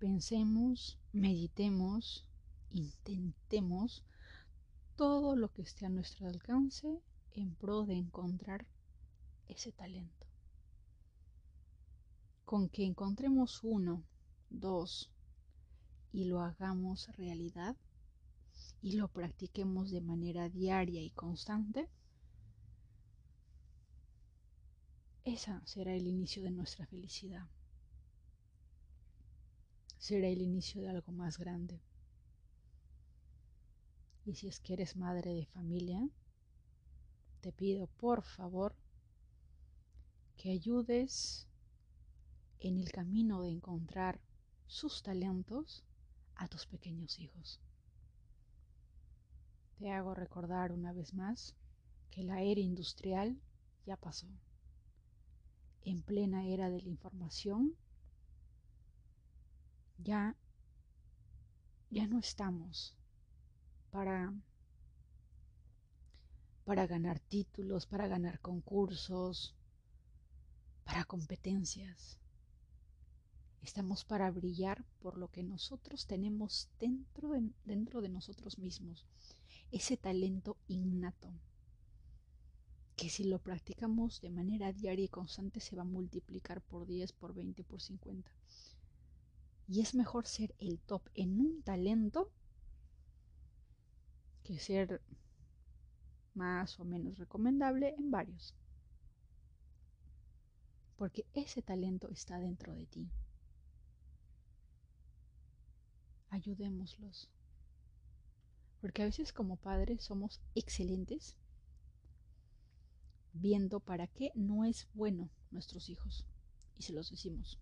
Pensemos, 0.00 0.98
meditemos, 1.12 2.26
intentemos 2.72 4.02
todo 4.96 5.36
lo 5.36 5.52
que 5.52 5.62
esté 5.62 5.86
a 5.86 5.88
nuestro 5.88 6.26
alcance 6.26 7.00
en 7.30 7.54
pro 7.54 7.84
de 7.84 7.94
encontrar 7.94 8.66
ese 9.46 9.70
talento. 9.70 10.26
con 12.52 12.68
que 12.68 12.84
encontremos 12.84 13.64
uno, 13.64 14.04
dos, 14.50 15.10
y 16.12 16.24
lo 16.24 16.42
hagamos 16.42 17.08
realidad 17.16 17.76
y 18.82 18.96
lo 18.96 19.08
practiquemos 19.08 19.90
de 19.90 20.02
manera 20.02 20.50
diaria 20.50 21.00
y 21.00 21.08
constante, 21.12 21.88
esa 25.24 25.64
será 25.66 25.94
el 25.94 26.06
inicio 26.06 26.42
de 26.42 26.50
nuestra 26.50 26.86
felicidad. 26.86 27.48
Será 29.98 30.26
el 30.28 30.42
inicio 30.42 30.82
de 30.82 30.88
algo 30.88 31.12
más 31.12 31.38
grande. 31.38 31.80
Y 34.24 34.34
si 34.34 34.48
es 34.48 34.58
que 34.60 34.72
eres 34.72 34.96
madre 34.96 35.32
de 35.32 35.46
familia, 35.46 36.08
te 37.40 37.52
pido 37.52 37.86
por 37.86 38.22
favor 38.22 38.74
que 40.36 40.50
ayudes 40.50 41.46
en 42.58 42.78
el 42.78 42.90
camino 42.90 43.42
de 43.42 43.50
encontrar 43.50 44.20
sus 44.66 45.02
talentos 45.02 45.84
a 46.34 46.48
tus 46.48 46.66
pequeños 46.66 47.18
hijos. 47.18 47.60
Te 49.78 49.90
hago 49.90 50.14
recordar 50.14 50.72
una 50.72 50.92
vez 50.92 51.14
más 51.14 51.54
que 52.10 52.22
la 52.22 52.42
era 52.42 52.60
industrial 52.60 53.40
ya 53.84 53.96
pasó. 53.96 54.28
En 55.84 56.02
plena 56.02 56.46
era 56.46 56.70
de 56.70 56.80
la 56.80 56.88
información, 56.88 57.74
ya, 59.98 60.36
ya 61.90 62.06
no 62.06 62.18
estamos 62.18 62.94
para, 63.90 64.32
para 66.64 66.86
ganar 66.86 67.18
títulos, 67.20 67.86
para 67.86 68.06
ganar 68.06 68.40
concursos, 68.40 69.54
para 70.84 71.04
competencias. 71.04 72.18
Estamos 73.62 74.04
para 74.04 74.30
brillar 74.30 74.84
por 75.00 75.18
lo 75.18 75.28
que 75.28 75.42
nosotros 75.42 76.06
tenemos 76.06 76.68
dentro 76.80 77.30
de, 77.30 77.50
dentro 77.64 78.00
de 78.00 78.08
nosotros 78.08 78.58
mismos, 78.58 79.06
ese 79.70 79.96
talento 79.96 80.56
innato, 80.66 81.32
que 83.02 83.10
si 83.10 83.24
lo 83.24 83.40
practicamos 83.40 84.20
de 84.20 84.30
manera 84.30 84.72
diaria 84.72 85.06
y 85.06 85.08
constante 85.08 85.58
se 85.58 85.74
va 85.74 85.82
a 85.82 85.84
multiplicar 85.84 86.60
por 86.60 86.86
10, 86.86 87.12
por 87.14 87.34
20, 87.34 87.64
por 87.64 87.82
50. 87.82 88.30
Y 89.66 89.80
es 89.80 89.96
mejor 89.96 90.28
ser 90.28 90.54
el 90.60 90.78
top 90.78 91.02
en 91.14 91.40
un 91.40 91.62
talento 91.64 92.30
que 94.44 94.56
ser 94.60 95.02
más 96.34 96.78
o 96.78 96.84
menos 96.84 97.18
recomendable 97.18 97.92
en 97.98 98.12
varios. 98.12 98.54
Porque 100.94 101.26
ese 101.34 101.60
talento 101.60 102.08
está 102.08 102.38
dentro 102.38 102.72
de 102.72 102.86
ti. 102.86 103.10
Ayudémoslos. 106.30 107.28
Porque 108.80 109.02
a 109.02 109.06
veces 109.06 109.32
como 109.32 109.56
padres 109.56 110.04
somos 110.04 110.40
excelentes 110.54 111.36
viendo 113.32 113.80
para 113.80 114.06
qué 114.06 114.32
no 114.34 114.64
es 114.64 114.88
bueno 114.94 115.30
nuestros 115.50 115.88
hijos. 115.88 116.26
Y 116.76 116.82
se 116.82 116.92
los 116.92 117.10
decimos. 117.10 117.58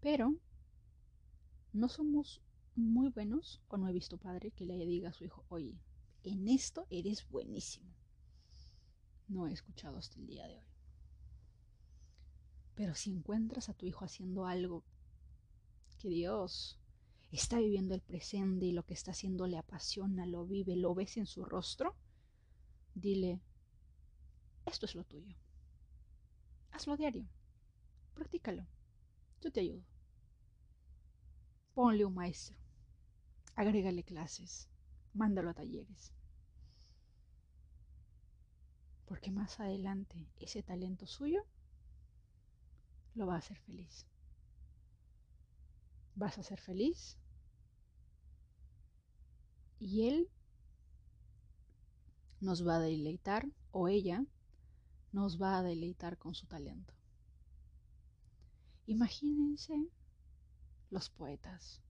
Pero 0.00 0.34
no 1.72 1.88
somos 1.88 2.40
muy 2.74 3.10
buenos, 3.10 3.60
o 3.68 3.76
no 3.76 3.88
he 3.88 3.92
visto 3.92 4.18
padre 4.18 4.50
que 4.50 4.64
le 4.64 4.86
diga 4.86 5.10
a 5.10 5.12
su 5.12 5.24
hijo, 5.24 5.44
oye, 5.48 5.78
en 6.22 6.48
esto 6.48 6.86
eres 6.90 7.28
buenísimo. 7.28 7.94
No 9.28 9.46
he 9.46 9.52
escuchado 9.52 9.98
hasta 9.98 10.18
el 10.18 10.26
día 10.26 10.46
de 10.46 10.58
hoy. 10.58 10.66
Pero 12.74 12.94
si 12.94 13.10
encuentras 13.10 13.68
a 13.68 13.74
tu 13.74 13.86
hijo 13.86 14.04
haciendo 14.04 14.46
algo 14.46 14.84
que 15.98 16.08
Dios 16.08 16.78
está 17.30 17.58
viviendo 17.58 17.94
el 17.94 18.00
presente 18.00 18.66
y 18.66 18.72
lo 18.72 18.84
que 18.84 18.94
está 18.94 19.12
haciendo 19.12 19.46
le 19.46 19.58
apasiona, 19.58 20.26
lo 20.26 20.46
vive, 20.46 20.76
lo 20.76 20.94
ves 20.94 21.16
en 21.16 21.26
su 21.26 21.44
rostro, 21.44 21.94
dile, 22.94 23.40
esto 24.70 24.86
es 24.86 24.94
lo 24.94 25.04
tuyo. 25.04 25.36
Hazlo 26.70 26.96
diario. 26.96 27.26
Practícalo. 28.14 28.66
Yo 29.40 29.50
te 29.50 29.60
ayudo. 29.60 29.82
Ponle 31.74 32.04
un 32.04 32.14
maestro. 32.14 32.56
Agrégale 33.56 34.04
clases. 34.04 34.68
Mándalo 35.12 35.50
a 35.50 35.54
talleres. 35.54 36.12
Porque 39.06 39.32
más 39.32 39.58
adelante 39.58 40.28
ese 40.38 40.62
talento 40.62 41.06
suyo 41.06 41.44
lo 43.14 43.26
va 43.26 43.34
a 43.34 43.38
hacer 43.38 43.58
feliz. 43.58 44.06
Vas 46.14 46.38
a 46.38 46.44
ser 46.44 46.60
feliz 46.60 47.18
y 49.80 50.06
él 50.06 50.30
nos 52.40 52.66
va 52.66 52.76
a 52.76 52.80
deleitar 52.80 53.46
o 53.72 53.88
ella 53.88 54.24
nos 55.12 55.40
va 55.40 55.58
a 55.58 55.62
deleitar 55.62 56.18
con 56.18 56.34
su 56.34 56.46
talento. 56.46 56.94
Imagínense 58.86 59.88
los 60.90 61.10
poetas. 61.10 61.80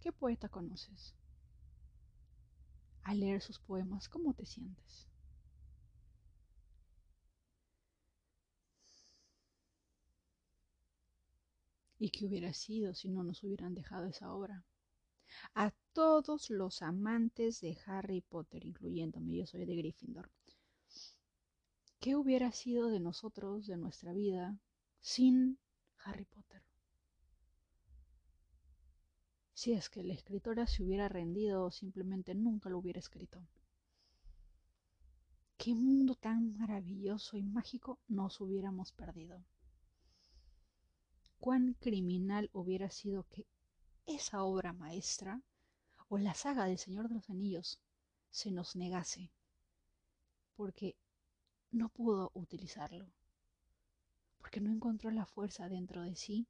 ¿Qué 0.00 0.12
poeta 0.12 0.48
conoces? 0.48 1.14
Al 3.02 3.20
leer 3.20 3.42
sus 3.42 3.58
poemas, 3.58 4.08
¿cómo 4.08 4.34
te 4.34 4.46
sientes? 4.46 5.08
¿Y 11.98 12.10
qué 12.10 12.26
hubiera 12.26 12.52
sido 12.54 12.94
si 12.94 13.10
no 13.10 13.22
nos 13.22 13.42
hubieran 13.44 13.74
dejado 13.74 14.06
esa 14.06 14.32
obra? 14.32 14.64
A 15.54 15.72
todos 15.92 16.50
los 16.50 16.82
amantes 16.82 17.60
de 17.60 17.76
Harry 17.86 18.20
Potter, 18.20 18.64
incluyéndome, 18.64 19.36
yo 19.36 19.46
soy 19.46 19.64
de 19.64 19.76
Gryffindor. 19.76 20.30
¿Qué 22.00 22.16
hubiera 22.16 22.50
sido 22.50 22.88
de 22.88 22.98
nosotros, 22.98 23.66
de 23.66 23.76
nuestra 23.76 24.14
vida, 24.14 24.58
sin 25.00 25.58
Harry 26.02 26.24
Potter? 26.24 26.62
Si 29.52 29.72
es 29.72 29.90
que 29.90 30.02
la 30.02 30.14
escritora 30.14 30.66
se 30.66 30.82
hubiera 30.82 31.10
rendido 31.10 31.64
o 31.64 31.70
simplemente 31.70 32.34
nunca 32.34 32.70
lo 32.70 32.78
hubiera 32.78 32.98
escrito. 32.98 33.46
¿Qué 35.58 35.74
mundo 35.74 36.14
tan 36.14 36.56
maravilloso 36.56 37.36
y 37.36 37.42
mágico 37.42 37.98
nos 38.08 38.40
hubiéramos 38.40 38.92
perdido? 38.92 39.44
¿Cuán 41.38 41.74
criminal 41.74 42.48
hubiera 42.54 42.88
sido 42.88 43.24
que 43.24 43.46
esa 44.06 44.42
obra 44.42 44.72
maestra 44.72 45.42
o 46.08 46.16
la 46.16 46.32
saga 46.32 46.64
del 46.64 46.78
Señor 46.78 47.10
de 47.10 47.16
los 47.16 47.28
Anillos 47.28 47.78
se 48.30 48.50
nos 48.50 48.74
negase? 48.74 49.30
Porque 50.56 50.96
no 51.70 51.88
pudo 51.88 52.30
utilizarlo, 52.34 53.10
porque 54.38 54.60
no 54.60 54.70
encontró 54.70 55.10
la 55.10 55.26
fuerza 55.26 55.68
dentro 55.68 56.02
de 56.02 56.16
sí 56.16 56.46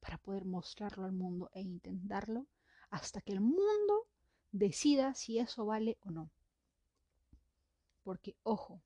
para 0.00 0.18
poder 0.18 0.44
mostrarlo 0.44 1.04
al 1.04 1.12
mundo 1.12 1.50
e 1.52 1.60
intentarlo 1.60 2.46
hasta 2.90 3.20
que 3.20 3.32
el 3.32 3.40
mundo 3.40 4.06
decida 4.52 5.14
si 5.14 5.38
eso 5.38 5.66
vale 5.66 5.98
o 6.00 6.10
no. 6.10 6.30
Porque, 8.02 8.36
ojo, 8.42 8.82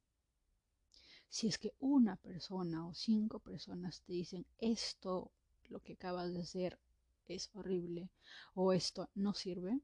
si 1.28 1.46
es 1.46 1.58
que 1.58 1.74
una 1.78 2.16
persona 2.16 2.86
o 2.86 2.94
cinco 2.94 3.38
personas 3.38 4.02
te 4.02 4.12
dicen 4.12 4.44
esto, 4.58 5.30
lo 5.68 5.80
que 5.80 5.94
acabas 5.94 6.32
de 6.32 6.40
hacer 6.40 6.78
es 7.26 7.50
horrible 7.54 8.10
o 8.54 8.72
esto 8.72 9.08
no 9.14 9.32
sirve, 9.32 9.80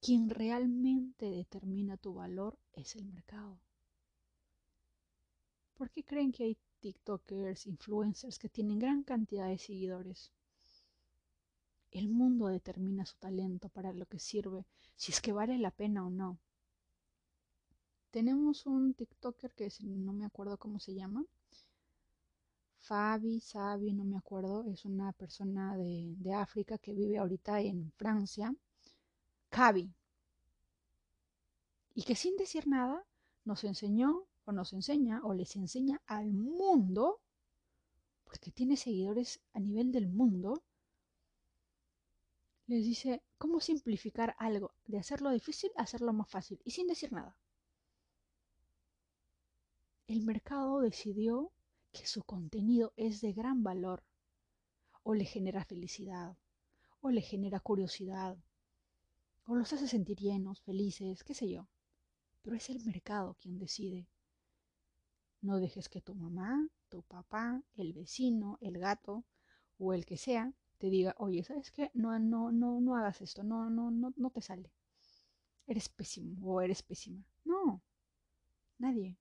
quien 0.00 0.28
realmente 0.28 1.30
determina 1.30 1.96
tu 1.96 2.14
valor 2.14 2.58
es 2.72 2.96
el 2.96 3.04
mercado. 3.06 3.60
¿Por 5.78 5.90
qué 5.90 6.04
creen 6.04 6.32
que 6.32 6.42
hay 6.42 6.58
TikTokers, 6.80 7.68
influencers 7.68 8.36
que 8.40 8.48
tienen 8.48 8.80
gran 8.80 9.04
cantidad 9.04 9.46
de 9.46 9.58
seguidores? 9.58 10.32
El 11.92 12.08
mundo 12.08 12.48
determina 12.48 13.06
su 13.06 13.16
talento 13.16 13.68
para 13.68 13.92
lo 13.92 14.04
que 14.06 14.18
sirve, 14.18 14.66
si 14.96 15.12
es 15.12 15.20
que 15.20 15.30
vale 15.30 15.56
la 15.56 15.70
pena 15.70 16.04
o 16.04 16.10
no. 16.10 16.40
Tenemos 18.10 18.66
un 18.66 18.92
TikToker 18.92 19.52
que 19.54 19.68
no 19.82 20.12
me 20.12 20.26
acuerdo 20.26 20.58
cómo 20.58 20.80
se 20.80 20.94
llama. 20.94 21.24
Fabi, 22.80 23.38
Sabi, 23.38 23.92
no 23.92 24.04
me 24.04 24.16
acuerdo. 24.16 24.64
Es 24.64 24.84
una 24.84 25.12
persona 25.12 25.76
de, 25.76 26.34
África 26.34 26.78
que 26.78 26.92
vive 26.92 27.18
ahorita 27.18 27.60
en 27.60 27.92
Francia. 27.92 28.52
Cabi. 29.48 29.92
Y 31.94 32.02
que 32.02 32.16
sin 32.16 32.36
decir 32.36 32.66
nada 32.66 33.04
nos 33.44 33.62
enseñó 33.62 34.27
o 34.48 34.52
nos 34.52 34.72
enseña 34.72 35.20
o 35.28 35.34
les 35.34 35.56
enseña 35.56 36.00
al 36.06 36.32
mundo, 36.32 37.20
porque 38.24 38.50
tiene 38.50 38.78
seguidores 38.78 39.40
a 39.52 39.60
nivel 39.60 39.92
del 39.92 40.08
mundo, 40.08 40.62
les 42.66 42.82
dice 42.82 43.22
cómo 43.36 43.60
simplificar 43.60 44.34
algo, 44.38 44.72
de 44.86 44.98
hacerlo 44.98 45.30
difícil 45.30 45.70
a 45.76 45.82
hacerlo 45.82 46.14
más 46.14 46.30
fácil 46.30 46.58
y 46.64 46.70
sin 46.70 46.86
decir 46.86 47.12
nada. 47.12 47.36
El 50.06 50.22
mercado 50.24 50.80
decidió 50.80 51.52
que 51.92 52.06
su 52.06 52.22
contenido 52.22 52.94
es 52.96 53.20
de 53.20 53.34
gran 53.34 53.62
valor, 53.62 54.02
o 55.02 55.12
le 55.14 55.26
genera 55.26 55.62
felicidad, 55.64 56.38
o 57.02 57.10
le 57.10 57.20
genera 57.20 57.60
curiosidad, 57.60 58.38
o 59.46 59.54
los 59.56 59.70
hace 59.74 59.88
sentir 59.88 60.18
llenos, 60.18 60.62
felices, 60.62 61.22
qué 61.22 61.34
sé 61.34 61.50
yo. 61.50 61.68
Pero 62.40 62.56
es 62.56 62.70
el 62.70 62.82
mercado 62.84 63.36
quien 63.40 63.58
decide. 63.58 64.06
No 65.42 65.58
dejes 65.58 65.88
que 65.88 66.00
tu 66.00 66.14
mamá, 66.14 66.68
tu 66.88 67.02
papá, 67.02 67.62
el 67.74 67.92
vecino, 67.92 68.58
el 68.60 68.78
gato 68.78 69.24
o 69.78 69.92
el 69.92 70.04
que 70.06 70.16
sea 70.16 70.52
te 70.78 70.90
diga, 70.90 71.14
oye, 71.18 71.42
¿sabes 71.42 71.70
qué? 71.72 71.90
No, 71.94 72.18
no, 72.18 72.52
no, 72.52 72.80
no 72.80 72.96
hagas 72.96 73.20
esto, 73.20 73.42
no, 73.42 73.68
no, 73.70 73.90
no, 73.90 74.12
no 74.16 74.30
te 74.30 74.40
sale. 74.42 74.70
Eres 75.66 75.88
pésimo 75.88 76.36
o 76.44 76.60
eres 76.60 76.82
pésima. 76.82 77.24
No, 77.44 77.82
nadie. 78.78 79.16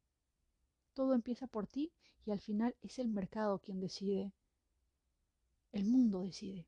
Todo 0.93 1.13
empieza 1.13 1.47
por 1.47 1.67
ti 1.67 1.93
y 2.25 2.32
al 2.32 2.41
final 2.41 2.75
es 2.82 2.99
el 2.99 3.10
mercado 3.10 3.60
quien 3.60 3.80
decide. 3.80 4.34
El 5.71 5.86
mundo 5.86 6.21
decide 6.21 6.67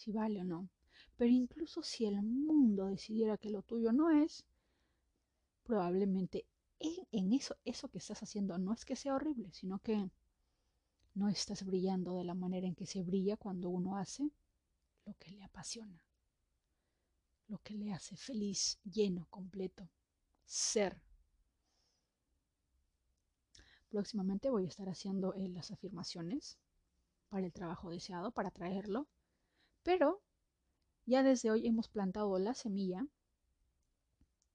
si 0.00 0.12
vale 0.12 0.40
o 0.40 0.44
no. 0.44 0.68
Pero 1.16 1.30
incluso 1.30 1.82
si 1.82 2.06
el 2.06 2.22
mundo 2.22 2.86
decidiera 2.86 3.36
que 3.36 3.50
lo 3.50 3.62
tuyo 3.62 3.92
no 3.92 4.10
es, 4.10 4.44
probablemente 5.62 6.46
en, 6.80 7.32
eso, 7.32 7.56
eso 7.64 7.88
que 7.88 7.98
estás 7.98 8.22
haciendo 8.22 8.58
no 8.58 8.72
es 8.72 8.84
que 8.84 8.96
sea 8.96 9.14
horrible, 9.14 9.52
sino 9.52 9.78
que 9.80 10.10
no 11.14 11.28
estás 11.28 11.64
brillando 11.64 12.16
de 12.16 12.24
la 12.24 12.34
manera 12.34 12.66
en 12.66 12.74
que 12.74 12.86
se 12.86 13.02
brilla 13.02 13.36
cuando 13.36 13.68
uno 13.68 13.96
hace 13.96 14.30
lo 15.06 15.14
que 15.18 15.30
le 15.30 15.42
apasiona, 15.44 16.02
lo 17.48 17.58
que 17.58 17.74
le 17.74 17.92
hace 17.92 18.16
feliz, 18.16 18.78
lleno, 18.84 19.26
completo, 19.30 19.88
ser. 20.44 21.00
Próximamente 23.90 24.50
voy 24.50 24.64
a 24.64 24.68
estar 24.68 24.88
haciendo 24.88 25.34
eh, 25.34 25.48
las 25.48 25.70
afirmaciones 25.70 26.58
para 27.28 27.46
el 27.46 27.52
trabajo 27.52 27.90
deseado, 27.90 28.30
para 28.32 28.50
traerlo 28.50 29.08
pero 29.82 30.20
ya 31.06 31.22
desde 31.22 31.50
hoy 31.50 31.66
hemos 31.66 31.88
plantado 31.88 32.38
la 32.38 32.54
semilla 32.54 33.06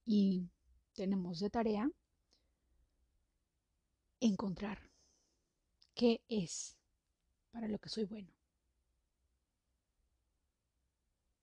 y 0.06 0.50
tenemos 0.94 1.40
de 1.40 1.50
tarea 1.50 1.90
encontrar 4.28 4.80
qué 5.94 6.24
es 6.28 6.76
para 7.52 7.68
lo 7.68 7.78
que 7.80 7.90
soy 7.90 8.06
bueno. 8.06 8.32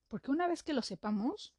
Porque 0.07 0.31
una 0.31 0.47
vez 0.47 0.63
que 0.63 0.73
lo 0.73 0.81
sepamos, 0.81 1.53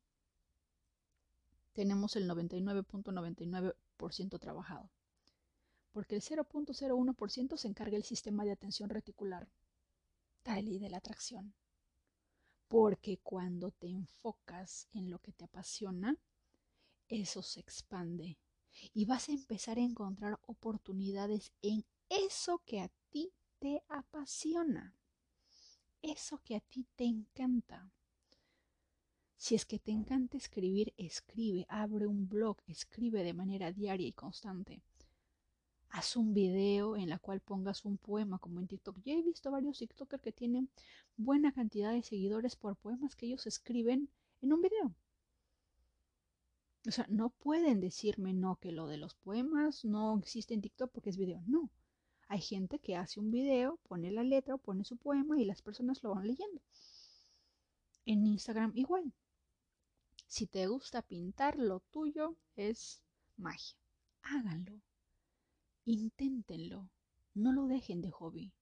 tenemos 1.72 2.16
el 2.16 2.28
99.99% 2.30 4.38
trabajado. 4.38 4.90
Porque 5.92 6.14
el 6.14 6.22
0.01% 6.22 7.56
se 7.56 7.68
encarga 7.68 7.96
el 7.96 8.04
sistema 8.04 8.44
de 8.44 8.52
atención 8.52 8.90
reticular, 8.90 9.48
tal 10.42 10.68
y 10.68 10.78
de 10.78 10.90
la 10.90 10.98
atracción. 10.98 11.54
Porque 12.68 13.18
cuando 13.18 13.72
te 13.72 13.88
enfocas 13.88 14.88
en 14.92 15.10
lo 15.10 15.18
que 15.18 15.32
te 15.32 15.44
apasiona, 15.44 16.16
eso 17.08 17.42
se 17.42 17.58
expande 17.60 18.38
y 18.92 19.04
vas 19.04 19.28
a 19.28 19.32
empezar 19.32 19.78
a 19.78 19.82
encontrar 19.82 20.38
oportunidades 20.46 21.52
en 21.62 21.84
eso 22.08 22.62
que 22.64 22.80
a 22.80 22.90
ti 23.10 23.32
te 23.58 23.82
apasiona, 23.88 24.94
eso 26.02 26.40
que 26.42 26.56
a 26.56 26.60
ti 26.60 26.86
te 26.96 27.04
encanta. 27.04 27.90
Si 29.36 29.54
es 29.54 29.66
que 29.66 29.78
te 29.78 29.90
encanta 29.90 30.36
escribir, 30.36 30.94
escribe, 30.96 31.66
abre 31.68 32.06
un 32.06 32.28
blog, 32.28 32.56
escribe 32.66 33.22
de 33.22 33.34
manera 33.34 33.72
diaria 33.72 34.06
y 34.06 34.12
constante 34.12 34.82
haz 35.94 36.16
un 36.16 36.34
video 36.34 36.96
en 36.96 37.08
la 37.08 37.18
cual 37.20 37.40
pongas 37.40 37.84
un 37.84 37.98
poema 37.98 38.38
como 38.38 38.58
en 38.58 38.66
TikTok. 38.66 38.98
Ya 39.04 39.14
he 39.14 39.22
visto 39.22 39.52
varios 39.52 39.78
TikTokers 39.78 40.22
que 40.22 40.32
tienen 40.32 40.68
buena 41.16 41.52
cantidad 41.52 41.92
de 41.92 42.02
seguidores 42.02 42.56
por 42.56 42.74
poemas 42.76 43.14
que 43.14 43.26
ellos 43.26 43.46
escriben 43.46 44.08
en 44.42 44.52
un 44.52 44.60
video. 44.60 44.92
O 46.86 46.90
sea, 46.90 47.06
no 47.08 47.30
pueden 47.30 47.80
decirme 47.80 48.34
no 48.34 48.56
que 48.56 48.70
lo 48.70 48.86
de 48.86 48.98
los 48.98 49.14
poemas 49.14 49.84
no 49.84 50.18
existe 50.18 50.52
en 50.54 50.60
TikTok 50.60 50.92
porque 50.92 51.10
es 51.10 51.16
video. 51.16 51.42
No. 51.46 51.70
Hay 52.28 52.40
gente 52.40 52.78
que 52.78 52.96
hace 52.96 53.20
un 53.20 53.30
video, 53.30 53.78
pone 53.88 54.10
la 54.10 54.22
letra, 54.22 54.56
pone 54.58 54.84
su 54.84 54.96
poema 54.96 55.40
y 55.40 55.44
las 55.44 55.62
personas 55.62 56.02
lo 56.02 56.14
van 56.14 56.26
leyendo. 56.26 56.60
En 58.06 58.26
Instagram 58.26 58.72
igual. 58.74 59.12
Si 60.26 60.46
te 60.46 60.66
gusta 60.66 61.00
pintar, 61.02 61.58
lo 61.58 61.80
tuyo 61.80 62.36
es 62.56 63.02
magia. 63.36 63.76
Háganlo. 64.22 64.80
Inténtenlo, 65.84 66.90
no 67.34 67.52
lo 67.52 67.66
dejen 67.66 68.00
de 68.00 68.10
hobby. 68.10 68.52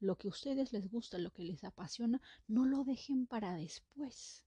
Lo 0.00 0.16
que 0.16 0.28
a 0.28 0.30
ustedes 0.30 0.72
les 0.72 0.90
gusta, 0.90 1.18
lo 1.18 1.30
que 1.30 1.44
les 1.44 1.62
apasiona, 1.62 2.20
no 2.48 2.64
lo 2.64 2.84
dejen 2.84 3.26
para 3.26 3.54
después. 3.54 4.44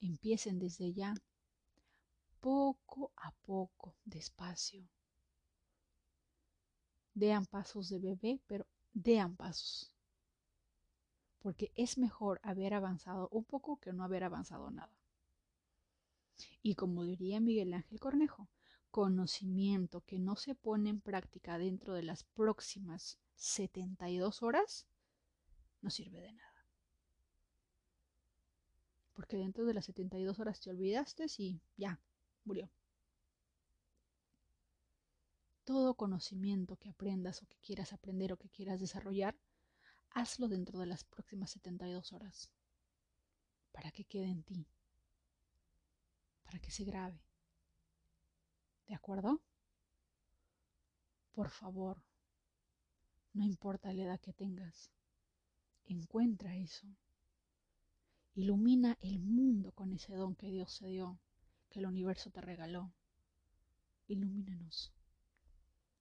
Empiecen 0.00 0.58
desde 0.58 0.92
ya, 0.92 1.14
poco 2.40 3.12
a 3.16 3.32
poco, 3.32 3.96
despacio. 4.04 4.88
Dean 7.14 7.46
pasos 7.46 7.88
de 7.88 7.98
bebé, 7.98 8.40
pero 8.46 8.66
dean 8.92 9.36
pasos. 9.36 9.92
Porque 11.38 11.72
es 11.74 11.98
mejor 11.98 12.40
haber 12.42 12.74
avanzado 12.74 13.28
un 13.30 13.44
poco 13.44 13.78
que 13.78 13.92
no 13.92 14.04
haber 14.04 14.24
avanzado 14.24 14.70
nada. 14.70 14.96
Y 16.62 16.74
como 16.74 17.04
diría 17.04 17.40
Miguel 17.40 17.72
Ángel 17.72 18.00
Cornejo, 18.00 18.48
conocimiento 18.90 20.02
que 20.02 20.18
no 20.18 20.36
se 20.36 20.54
pone 20.54 20.90
en 20.90 21.00
práctica 21.00 21.58
dentro 21.58 21.94
de 21.94 22.02
las 22.02 22.24
próximas 22.24 23.18
72 23.34 24.42
horas, 24.42 24.86
no 25.82 25.90
sirve 25.90 26.20
de 26.20 26.32
nada. 26.32 26.55
Porque 29.16 29.38
dentro 29.38 29.64
de 29.64 29.72
las 29.72 29.86
72 29.86 30.38
horas 30.38 30.60
te 30.60 30.68
olvidaste 30.68 31.24
y 31.38 31.58
ya, 31.76 31.98
murió. 32.44 32.70
Todo 35.64 35.94
conocimiento 35.94 36.76
que 36.76 36.90
aprendas 36.90 37.42
o 37.42 37.46
que 37.46 37.56
quieras 37.56 37.94
aprender 37.94 38.34
o 38.34 38.36
que 38.36 38.50
quieras 38.50 38.78
desarrollar, 38.78 39.34
hazlo 40.10 40.48
dentro 40.48 40.78
de 40.78 40.86
las 40.86 41.02
próximas 41.04 41.50
72 41.50 42.12
horas. 42.12 42.50
Para 43.72 43.90
que 43.90 44.04
quede 44.04 44.26
en 44.26 44.42
ti. 44.42 44.68
Para 46.44 46.58
que 46.58 46.70
se 46.70 46.84
grabe. 46.84 47.24
¿De 48.86 48.94
acuerdo? 48.94 49.40
Por 51.32 51.48
favor, 51.48 52.02
no 53.32 53.44
importa 53.44 53.92
la 53.92 54.02
edad 54.02 54.20
que 54.20 54.32
tengas, 54.32 54.90
encuentra 55.86 56.54
eso. 56.54 56.86
Ilumina 58.36 58.98
el 59.00 59.18
mundo 59.18 59.72
con 59.72 59.94
ese 59.94 60.14
don 60.14 60.34
que 60.34 60.50
Dios 60.50 60.78
te 60.78 60.88
dio, 60.88 61.18
que 61.70 61.78
el 61.78 61.86
universo 61.86 62.30
te 62.30 62.42
regaló. 62.42 62.92
Ilumínanos. 64.08 64.92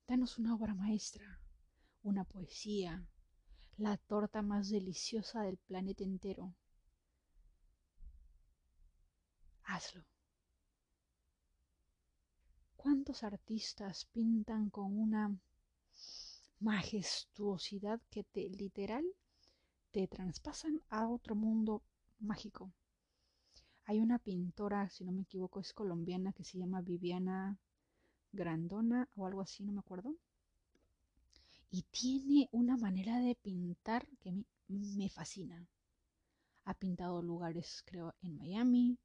Danos 0.06 0.38
una 0.38 0.54
obra 0.54 0.74
maestra, 0.74 1.39
una 2.04 2.26
poesía, 2.26 3.08
la 3.78 3.95
torta 3.95 4.41
más 4.41 4.69
deliciosa 4.69 5.43
del 5.43 5.56
planeta 5.56 6.04
entero. 6.04 6.54
Hazlo. 9.63 10.04
¿Cuántos 12.76 13.24
artistas 13.24 14.04
pintan 14.12 14.69
con 14.69 15.00
una 15.00 15.39
majestuosidad 16.60 18.02
que 18.10 18.26
te 18.26 18.50
literal 18.50 19.06
te 19.91 20.06
traspasan 20.10 20.82
a 20.89 21.08
otro 21.08 21.34
mundo 21.34 21.82
mágico? 22.26 22.74
Hay 23.86 24.00
una 24.00 24.20
pintora, 24.20 24.90
si 24.90 25.06
no 25.06 25.12
me 25.12 25.22
equivoco, 25.22 25.60
es 25.60 25.74
colombiana 25.74 26.34
que 26.34 26.43
se 26.43 26.58
llama 26.58 26.82
Viviana 26.82 27.58
Grandona 28.32 29.08
o 29.16 29.28
algo 29.28 29.41
así, 29.41 29.64
no 29.64 29.72
me 29.72 29.80
acuerdo. 29.80 30.16
Y 31.72 31.84
tiene 31.84 32.49
una 32.52 32.78
manera 32.78 33.20
de 33.20 33.36
pintar 33.36 34.08
que 34.20 34.32
mí 34.32 34.45
me 34.97 35.10
fascina. 35.10 35.68
Ha 36.66 36.74
pintado 36.74 37.22
lugares, 37.22 37.84
creo, 37.86 38.16
en 38.22 38.38
Miami, 38.38 38.97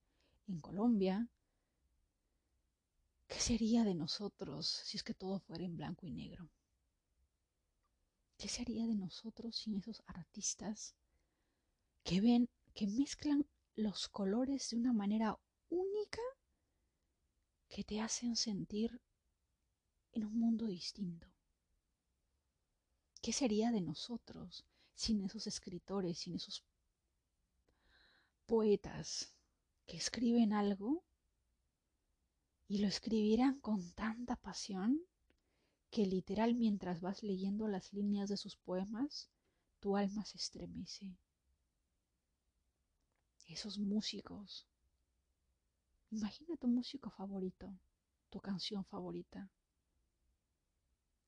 en 0.49 0.61
Colombia, 0.61 1.29
¿Qué 3.31 3.39
sería 3.39 3.85
de 3.85 3.95
nosotros 3.95 4.67
si 4.67 4.97
es 4.97 5.05
que 5.05 5.15
todo 5.15 5.39
fuera 5.39 5.65
en 5.65 5.77
blanco 5.77 6.05
y 6.05 6.11
negro? 6.11 6.51
¿Qué 8.37 8.49
sería 8.49 8.89
de 8.89 8.97
nosotros 8.97 9.55
sin 9.57 9.77
esos 9.77 10.03
artistas 10.07 10.97
que 12.03 12.21
ven, 12.21 12.49
que 12.81 12.87
mezclan 12.87 13.47
los 13.75 14.09
colores 14.09 14.71
de 14.71 14.79
una 14.79 14.95
manera 14.95 15.39
única 15.69 16.23
que 17.69 17.85
te 17.85 18.01
hacen 18.01 18.37
sentir 18.37 19.03
en 20.13 20.25
un 20.25 20.41
mundo 20.41 20.67
distinto? 20.67 21.29
¿Qué 23.21 23.35
sería 23.35 23.71
de 23.71 23.83
nosotros 23.83 24.65
sin 24.95 25.21
esos 25.21 25.47
escritores, 25.47 26.21
sin 26.21 26.37
esos 26.37 26.65
poetas 28.47 29.35
que 29.85 29.99
escriben 29.99 30.55
algo 30.55 31.05
Y 32.67 32.79
lo 32.79 32.89
escribirán 32.89 33.61
con 33.61 33.93
tanta 33.93 34.37
pasión 34.37 35.03
que 35.91 36.07
literal 36.07 36.55
mientras 36.55 37.03
vas 37.03 37.23
leyendo 37.23 37.69
las 37.69 37.93
líneas 37.93 38.31
de 38.31 38.39
sus 38.39 38.57
poemas, 38.57 39.29
tu 39.81 39.99
alma 39.99 40.25
se 40.25 40.39
estremece. 40.39 41.19
Esos 43.51 43.81
músicos. 43.81 44.65
Imagina 46.13 46.57
tu 46.57 46.69
músico 46.69 47.11
favorito, 47.11 47.69
tu 48.31 48.39
canción 48.39 48.85
favorita. 48.85 49.51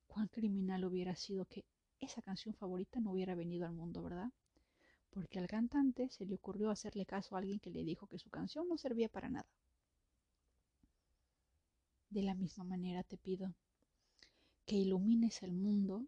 Cuán 0.07 0.29
criminal 0.29 0.85
hubiera 0.85 1.16
sido 1.16 1.47
que 1.47 1.64
esa 1.99 2.23
canción 2.23 2.55
favorita 2.55 3.01
no 3.01 3.11
hubiera 3.11 3.35
venido 3.35 3.66
al 3.66 3.73
mundo, 3.73 4.05
¿verdad? 4.05 4.31
Porque 5.11 5.41
al 5.41 5.49
cantante 5.49 6.11
se 6.11 6.25
le 6.25 6.37
ocurrió 6.37 6.70
hacerle 6.70 7.07
caso 7.07 7.35
a 7.35 7.41
alguien 7.41 7.59
que 7.59 7.70
le 7.70 7.83
dijo 7.85 8.07
que 8.07 8.20
su 8.20 8.31
canción 8.31 8.68
no 8.68 8.79
servía 8.79 9.09
para 9.09 9.29
nada. 9.29 9.51
De 12.09 12.23
la 12.23 12.37
misma 12.37 12.62
manera 12.62 13.03
te 13.03 13.18
pido 13.18 13.53
que 14.64 14.77
ilumines 14.77 15.43
el 15.43 15.55
mundo, 15.55 16.07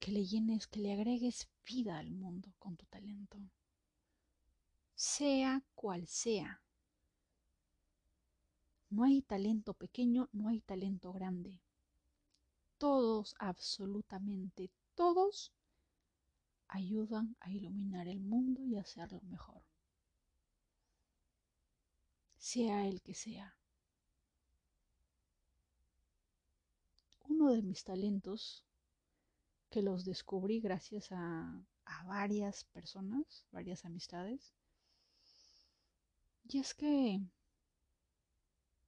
que 0.00 0.10
le 0.10 0.24
llenes, 0.24 0.66
que 0.66 0.80
le 0.80 0.92
agregues 0.92 1.48
vida 1.64 1.96
al 1.96 2.10
mundo 2.10 2.52
con 2.58 2.76
tu 2.76 2.86
talento, 2.86 3.38
sea 5.00 5.62
cual 5.74 6.06
sea. 6.06 6.60
No 8.90 9.04
hay 9.04 9.22
talento 9.22 9.72
pequeño, 9.72 10.28
no 10.32 10.48
hay 10.48 10.60
talento 10.60 11.10
grande. 11.10 11.62
Todos, 12.76 13.34
absolutamente 13.38 14.70
todos, 14.94 15.54
ayudan 16.68 17.34
a 17.40 17.50
iluminar 17.50 18.08
el 18.08 18.20
mundo 18.20 18.62
y 18.66 18.76
hacerlo 18.76 19.22
mejor. 19.22 19.62
Sea 22.36 22.86
el 22.86 23.00
que 23.00 23.14
sea. 23.14 23.56
uno 27.28 27.52
de 27.52 27.62
mis 27.62 27.84
talentos 27.84 28.66
que 29.70 29.80
los 29.80 30.04
descubrí 30.04 30.60
gracias 30.60 31.12
a, 31.12 31.64
a 31.84 32.04
varias 32.04 32.64
personas, 32.64 33.46
varias 33.52 33.84
amistades. 33.84 34.52
Y 36.52 36.58
es 36.58 36.74
que 36.74 37.20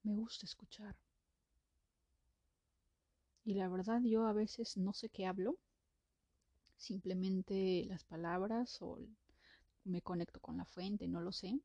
me 0.05 0.15
gusta 0.15 0.47
escuchar. 0.47 0.95
Y 3.45 3.55
la 3.55 3.69
verdad 3.69 4.01
yo 4.03 4.27
a 4.27 4.33
veces 4.33 4.77
no 4.77 4.93
sé 4.93 5.09
qué 5.09 5.27
hablo, 5.27 5.57
simplemente 6.77 7.85
las 7.89 8.05
palabras 8.05 8.79
o 8.81 8.99
me 9.85 10.03
conecto 10.03 10.41
con 10.41 10.57
la 10.57 10.65
fuente, 10.65 11.07
no 11.07 11.21
lo 11.21 11.31
sé. 11.31 11.61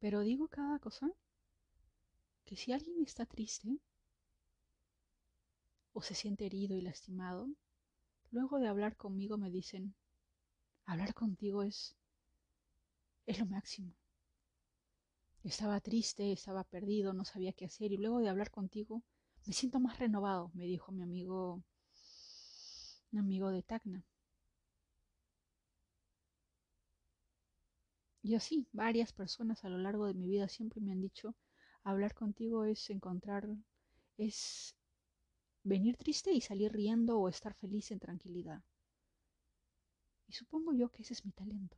Pero 0.00 0.20
digo 0.22 0.48
cada 0.48 0.80
cosa 0.80 1.08
que 2.44 2.56
si 2.56 2.72
alguien 2.72 3.00
está 3.02 3.24
triste, 3.24 3.78
o 5.92 6.02
se 6.02 6.14
siente 6.14 6.46
herido 6.46 6.76
y 6.76 6.80
lastimado, 6.80 7.48
luego 8.30 8.58
de 8.58 8.68
hablar 8.68 8.96
conmigo 8.96 9.38
me 9.38 9.50
dicen, 9.50 9.94
hablar 10.86 11.14
contigo 11.14 11.62
es, 11.62 11.96
es 13.26 13.38
lo 13.38 13.46
máximo. 13.46 13.94
Estaba 15.44 15.80
triste, 15.80 16.32
estaba 16.32 16.64
perdido, 16.64 17.12
no 17.12 17.24
sabía 17.26 17.52
qué 17.52 17.66
hacer 17.66 17.92
y 17.92 17.98
luego 17.98 18.20
de 18.20 18.28
hablar 18.30 18.50
contigo 18.50 19.02
me 19.46 19.52
siento 19.52 19.80
más 19.80 19.98
renovado, 19.98 20.50
me 20.54 20.64
dijo 20.64 20.92
mi 20.92 21.02
amigo, 21.02 21.62
un 23.12 23.18
amigo 23.18 23.50
de 23.50 23.62
Tacna. 23.62 24.04
Y 28.22 28.34
así, 28.34 28.66
varias 28.72 29.12
personas 29.12 29.62
a 29.64 29.68
lo 29.68 29.76
largo 29.76 30.06
de 30.06 30.14
mi 30.14 30.26
vida 30.26 30.48
siempre 30.48 30.80
me 30.80 30.92
han 30.92 31.02
dicho, 31.02 31.34
hablar 31.84 32.14
contigo 32.14 32.64
es 32.64 32.88
encontrar, 32.88 33.46
es 34.16 34.74
venir 35.64 35.96
triste 35.96 36.32
y 36.32 36.40
salir 36.40 36.72
riendo 36.72 37.18
o 37.18 37.28
estar 37.28 37.54
feliz 37.54 37.90
en 37.90 38.00
tranquilidad. 38.00 38.62
Y 40.28 40.32
supongo 40.32 40.72
yo 40.72 40.88
que 40.90 41.02
ese 41.02 41.12
es 41.12 41.26
mi 41.26 41.32
talento. 41.32 41.76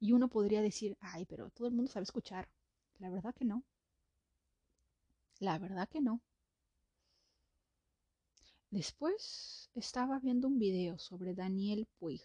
Y 0.00 0.12
uno 0.12 0.28
podría 0.28 0.62
decir, 0.62 0.96
ay, 1.00 1.24
pero 1.26 1.50
todo 1.50 1.68
el 1.68 1.74
mundo 1.74 1.90
sabe 1.90 2.04
escuchar. 2.04 2.48
La 2.98 3.10
verdad 3.10 3.34
que 3.34 3.44
no. 3.44 3.64
La 5.40 5.58
verdad 5.58 5.88
que 5.88 6.00
no. 6.00 6.20
Después 8.70 9.70
estaba 9.74 10.18
viendo 10.18 10.48
un 10.48 10.58
video 10.58 10.98
sobre 10.98 11.34
Daniel 11.34 11.86
Puig 11.98 12.22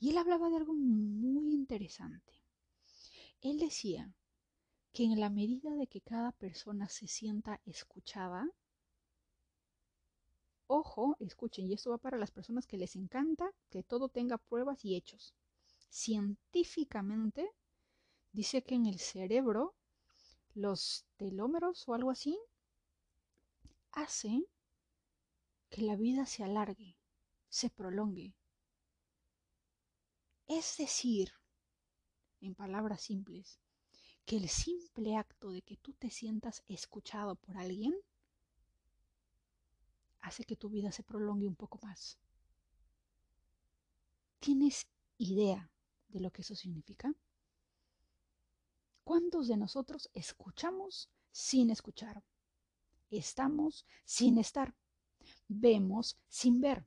y 0.00 0.10
él 0.10 0.18
hablaba 0.18 0.50
de 0.50 0.56
algo 0.56 0.74
muy 0.74 1.52
interesante. 1.52 2.32
Él 3.40 3.58
decía 3.58 4.12
que 4.92 5.04
en 5.04 5.20
la 5.20 5.30
medida 5.30 5.74
de 5.76 5.86
que 5.86 6.00
cada 6.00 6.32
persona 6.32 6.88
se 6.88 7.06
sienta 7.06 7.60
escuchada, 7.64 8.48
Ojo, 10.66 11.16
escuchen, 11.20 11.66
y 11.70 11.74
esto 11.74 11.90
va 11.90 11.98
para 11.98 12.18
las 12.18 12.30
personas 12.30 12.66
que 12.66 12.76
les 12.76 12.96
encanta 12.96 13.50
que 13.70 13.82
todo 13.82 14.08
tenga 14.08 14.38
pruebas 14.38 14.84
y 14.84 14.96
hechos. 14.96 15.34
Científicamente, 15.94 17.48
dice 18.32 18.64
que 18.64 18.74
en 18.74 18.86
el 18.86 18.98
cerebro 18.98 19.76
los 20.52 21.06
telómeros 21.16 21.86
o 21.86 21.94
algo 21.94 22.10
así 22.10 22.36
hacen 23.92 24.44
que 25.70 25.82
la 25.82 25.94
vida 25.94 26.26
se 26.26 26.42
alargue, 26.42 26.98
se 27.48 27.70
prolongue. 27.70 28.34
Es 30.48 30.78
decir, 30.78 31.30
en 32.40 32.56
palabras 32.56 33.02
simples, 33.02 33.60
que 34.26 34.36
el 34.38 34.48
simple 34.48 35.16
acto 35.16 35.52
de 35.52 35.62
que 35.62 35.76
tú 35.76 35.92
te 35.92 36.10
sientas 36.10 36.64
escuchado 36.66 37.36
por 37.36 37.56
alguien 37.56 37.94
hace 40.22 40.42
que 40.42 40.56
tu 40.56 40.70
vida 40.70 40.90
se 40.90 41.04
prolongue 41.04 41.46
un 41.46 41.54
poco 41.54 41.78
más. 41.86 42.18
¿Tienes 44.40 44.88
idea 45.18 45.70
de 46.08 46.20
lo 46.20 46.30
que 46.30 46.42
eso 46.42 46.54
significa? 46.54 47.14
¿Cuántos 49.02 49.48
de 49.48 49.56
nosotros 49.56 50.10
escuchamos 50.14 51.10
sin 51.30 51.70
escuchar? 51.70 52.22
Estamos 53.10 53.86
sin 54.04 54.38
estar. 54.38 54.74
Vemos 55.48 56.18
sin 56.28 56.60
ver. 56.60 56.86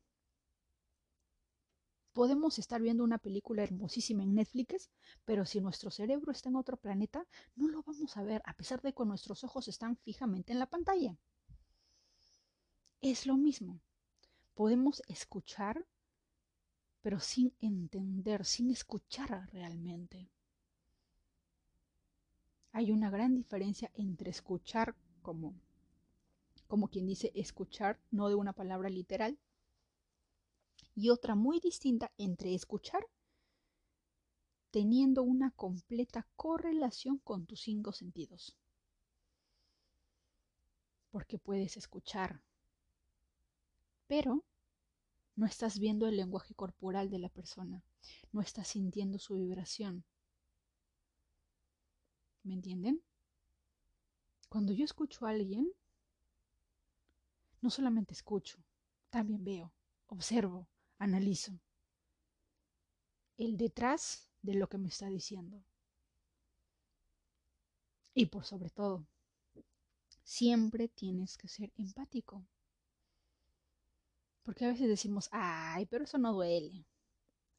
Podemos 2.14 2.58
estar 2.58 2.82
viendo 2.82 3.04
una 3.04 3.20
película 3.20 3.64
hermosísima 3.64 4.24
en 4.24 4.34
Netflix, 4.34 4.90
pero 5.26 5.46
si 5.46 5.62
nuestro 5.62 5.92
cerebro 5.92 6.32
está 6.32 6.50
en 6.50 6.56
otro 6.56 6.78
planeta, 6.78 7.28
no 7.56 7.68
lo 7.68 7.84
vamos 7.84 8.18
a 8.18 8.24
ver, 8.24 8.42
a 8.46 8.54
pesar 8.56 8.82
de 8.82 8.94
que 8.94 9.06
nuestros 9.06 9.44
ojos 9.44 9.68
están 9.68 9.98
fijamente 9.98 10.52
en 10.52 10.60
la 10.60 10.66
pantalla 10.66 11.18
es 13.02 13.26
lo 13.26 13.38
mismo. 13.38 13.80
Podemos 14.54 15.02
escuchar, 15.08 15.86
pero 17.08 17.22
sin 17.22 17.54
entender, 17.62 18.44
sin 18.44 18.70
escuchar 18.70 19.50
realmente. 19.54 20.30
Hay 22.74 22.92
una 22.92 23.10
gran 23.10 23.34
diferencia 23.34 23.90
entre 23.94 24.30
escuchar 24.30 24.94
como, 25.22 25.54
como 26.68 26.90
quien 26.90 27.06
dice 27.06 27.32
escuchar, 27.34 27.98
no 28.12 28.28
de 28.28 28.36
una 28.36 28.52
palabra 28.52 28.90
literal, 28.90 29.40
y 30.96 31.10
otra 31.10 31.36
muy 31.36 31.62
distinta 31.62 32.12
entre 32.18 32.54
escuchar 32.54 33.08
teniendo 34.72 35.24
una 35.24 35.52
completa 35.52 36.28
correlación 36.36 37.20
con 37.20 37.46
tus 37.46 37.62
cinco 37.62 37.94
sentidos. 37.94 38.54
Porque 41.10 41.40
puedes 41.40 41.78
escuchar 41.78 42.42
pero 44.08 44.44
no 45.38 45.46
estás 45.46 45.80
viendo 45.80 46.08
el 46.08 46.18
lenguaje 46.18 46.54
corporal 46.54 47.10
de 47.10 47.20
la 47.20 47.30
persona, 47.30 47.82
no 48.34 48.42
estás 48.42 48.68
sintiendo 48.68 49.20
su 49.20 49.36
vibración. 49.36 50.04
¿Me 52.44 52.54
entienden? 52.54 53.02
Cuando 54.50 54.74
yo 54.74 54.84
escucho 54.84 55.26
a 55.26 55.30
alguien, 55.30 55.72
no 57.62 57.70
solamente 57.70 58.14
escucho, 58.14 58.58
también 59.10 59.44
veo, 59.44 59.72
observo, 60.08 60.68
analizo 60.98 61.60
el 63.38 63.56
detrás 63.56 64.28
de 64.42 64.56
lo 64.56 64.68
que 64.68 64.80
me 64.80 64.88
está 64.90 65.08
diciendo. 65.08 65.64
Y 68.14 68.26
por 68.26 68.46
sobre 68.46 68.72
todo, 68.72 69.06
siempre 70.24 70.88
tienes 70.88 71.38
que 71.38 71.48
ser 71.48 71.72
empático. 71.78 72.44
Porque 74.48 74.64
a 74.64 74.70
veces 74.70 74.88
decimos, 74.88 75.28
ay, 75.34 75.86
pero 75.88 76.06
eso 76.06 76.18
no 76.18 76.32
duele. 76.32 76.86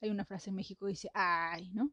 Hay 0.01 0.09
una 0.09 0.25
frase 0.25 0.49
en 0.49 0.57
México 0.57 0.87
que 0.87 0.93
dice, 0.93 1.11
ay, 1.13 1.69
¿no? 1.75 1.93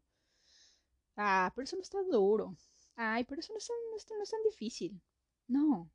Ah, 1.18 1.52
pero 1.54 1.66
eso 1.66 1.76
no 1.76 1.82
es 1.82 1.90
tan 1.90 2.10
duro. 2.10 2.56
Ay, 2.96 3.26
pero 3.26 3.42
eso 3.42 3.52
no 3.52 3.58
es 3.58 3.68
tan, 3.68 3.76
no 4.18 4.24
es 4.24 4.30
tan 4.30 4.44
difícil. 4.44 5.02
No. 5.50 5.92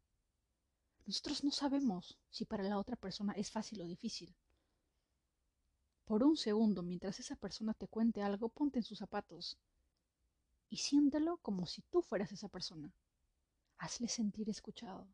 Nosotros 1.07 1.43
no 1.45 1.51
sabemos 1.51 2.19
si 2.29 2.45
para 2.45 2.63
la 2.63 2.79
otra 2.79 2.95
persona 2.95 3.33
es 3.33 3.51
fácil 3.51 3.81
o 3.81 3.87
difícil. 3.87 4.37
Por 6.05 6.23
un 6.23 6.37
segundo, 6.37 6.83
mientras 6.83 7.21
esa 7.21 7.37
persona 7.37 7.73
te 7.73 7.89
cuente 7.89 8.21
algo, 8.21 8.51
ponte 8.51 8.81
en 8.81 8.85
sus 8.85 8.99
zapatos 8.99 9.57
y 10.69 10.77
siéntelo 10.77 11.39
como 11.39 11.65
si 11.65 11.81
tú 11.91 12.03
fueras 12.03 12.33
esa 12.33 12.51
persona. 12.51 12.93
Hazle 13.79 14.09
sentir 14.09 14.51
escuchado. 14.51 15.09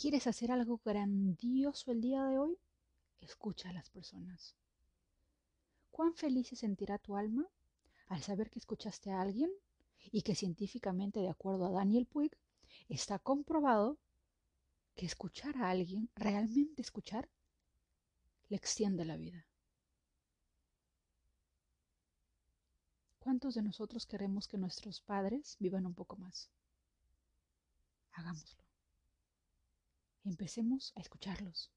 ¿Quieres 0.00 0.28
hacer 0.28 0.52
algo 0.52 0.80
grandioso 0.84 1.90
el 1.90 2.00
día 2.00 2.22
de 2.22 2.38
hoy? 2.38 2.56
Escucha 3.20 3.68
a 3.68 3.72
las 3.72 3.90
personas. 3.90 4.54
¿Cuán 5.90 6.14
feliz 6.14 6.46
se 6.46 6.54
sentirá 6.54 6.98
tu 6.98 7.16
alma 7.16 7.48
al 8.06 8.22
saber 8.22 8.48
que 8.48 8.60
escuchaste 8.60 9.10
a 9.10 9.20
alguien 9.20 9.50
y 10.12 10.22
que 10.22 10.36
científicamente, 10.36 11.18
de 11.18 11.28
acuerdo 11.28 11.66
a 11.66 11.72
Daniel 11.72 12.06
Puig, 12.06 12.30
está 12.88 13.18
comprobado 13.18 13.98
que 14.94 15.04
escuchar 15.04 15.56
a 15.56 15.68
alguien, 15.68 16.08
realmente 16.14 16.80
escuchar, 16.80 17.28
le 18.50 18.56
extiende 18.56 19.04
la 19.04 19.16
vida? 19.16 19.48
¿Cuántos 23.18 23.56
de 23.56 23.62
nosotros 23.62 24.06
queremos 24.06 24.46
que 24.46 24.58
nuestros 24.58 25.00
padres 25.00 25.56
vivan 25.58 25.86
un 25.86 25.94
poco 25.94 26.16
más? 26.16 26.52
Hagámoslo. 28.12 28.67
Empecemos 30.28 30.92
a 30.94 31.00
escucharlos. 31.00 31.70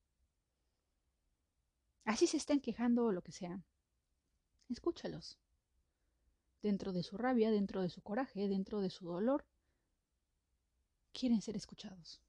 Así 2.03 2.27
se 2.27 2.35
estén 2.35 2.59
quejando 2.59 3.05
o 3.05 3.13
lo 3.13 3.21
que 3.21 3.31
sea. 3.31 3.63
Escúchalos. 4.67 5.37
Dentro 6.61 6.91
de 6.91 7.01
su 7.01 7.17
rabia, 7.17 7.49
dentro 7.49 7.81
de 7.81 7.89
su 7.89 8.01
coraje, 8.01 8.49
dentro 8.49 8.81
de 8.81 8.89
su 8.89 9.05
dolor, 9.05 9.45
quieren 11.13 11.41
ser 11.41 11.55
escuchados. 11.55 12.21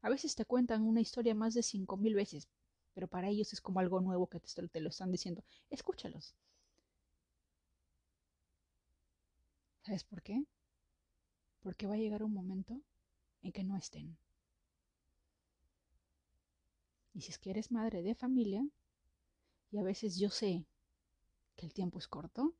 A 0.00 0.08
veces 0.10 0.36
te 0.36 0.44
cuentan 0.44 0.82
una 0.86 1.00
historia 1.00 1.34
más 1.34 1.52
de 1.54 1.64
cinco 1.64 1.96
mil 1.96 2.14
veces, 2.14 2.48
pero 2.94 3.08
para 3.08 3.28
ellos 3.28 3.52
es 3.52 3.60
como 3.60 3.80
algo 3.80 4.00
nuevo 4.00 4.28
que 4.28 4.38
te, 4.38 4.68
te 4.68 4.80
lo 4.80 4.90
están 4.90 5.10
diciendo. 5.10 5.42
Escúchalos. 5.70 6.36
¿Sabes 9.82 10.04
por 10.04 10.22
qué? 10.22 10.44
Porque 11.60 11.86
va 11.88 11.94
a 11.94 11.98
llegar 11.98 12.22
un 12.22 12.32
momento 12.32 12.80
en 13.42 13.52
que 13.52 13.64
no 13.64 13.76
estén. 13.76 14.16
Y 17.16 17.22
si 17.22 17.30
es 17.30 17.38
que 17.38 17.48
eres 17.48 17.72
madre 17.72 18.02
de 18.02 18.14
familia, 18.14 18.62
y 19.70 19.78
a 19.78 19.82
veces 19.82 20.18
yo 20.18 20.28
sé 20.28 20.66
que 21.56 21.64
el 21.64 21.72
tiempo 21.72 21.98
es 21.98 22.08
corto, 22.08 22.54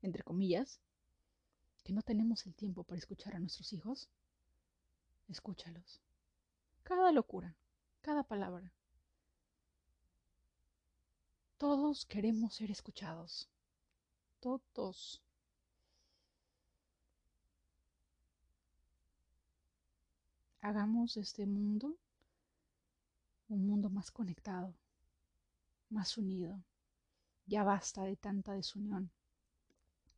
entre 0.00 0.22
comillas, 0.22 0.80
que 1.84 1.92
no 1.92 2.00
tenemos 2.00 2.46
el 2.46 2.54
tiempo 2.54 2.82
para 2.82 2.98
escuchar 2.98 3.36
a 3.36 3.38
nuestros 3.38 3.74
hijos, 3.74 4.08
escúchalos. 5.28 6.00
Cada 6.82 7.12
locura, 7.12 7.54
cada 8.00 8.22
palabra. 8.22 8.72
Todos 11.58 12.06
queremos 12.06 12.54
ser 12.54 12.70
escuchados. 12.70 13.50
Todos. 14.40 15.20
hagamos 20.62 21.16
este 21.16 21.46
mundo 21.46 21.96
un 23.50 23.66
mundo 23.66 23.90
más 23.90 24.10
conectado, 24.10 24.74
más 25.90 26.16
unido. 26.16 26.62
Ya 27.46 27.64
basta 27.64 28.04
de 28.04 28.16
tanta 28.16 28.54
desunión, 28.54 29.10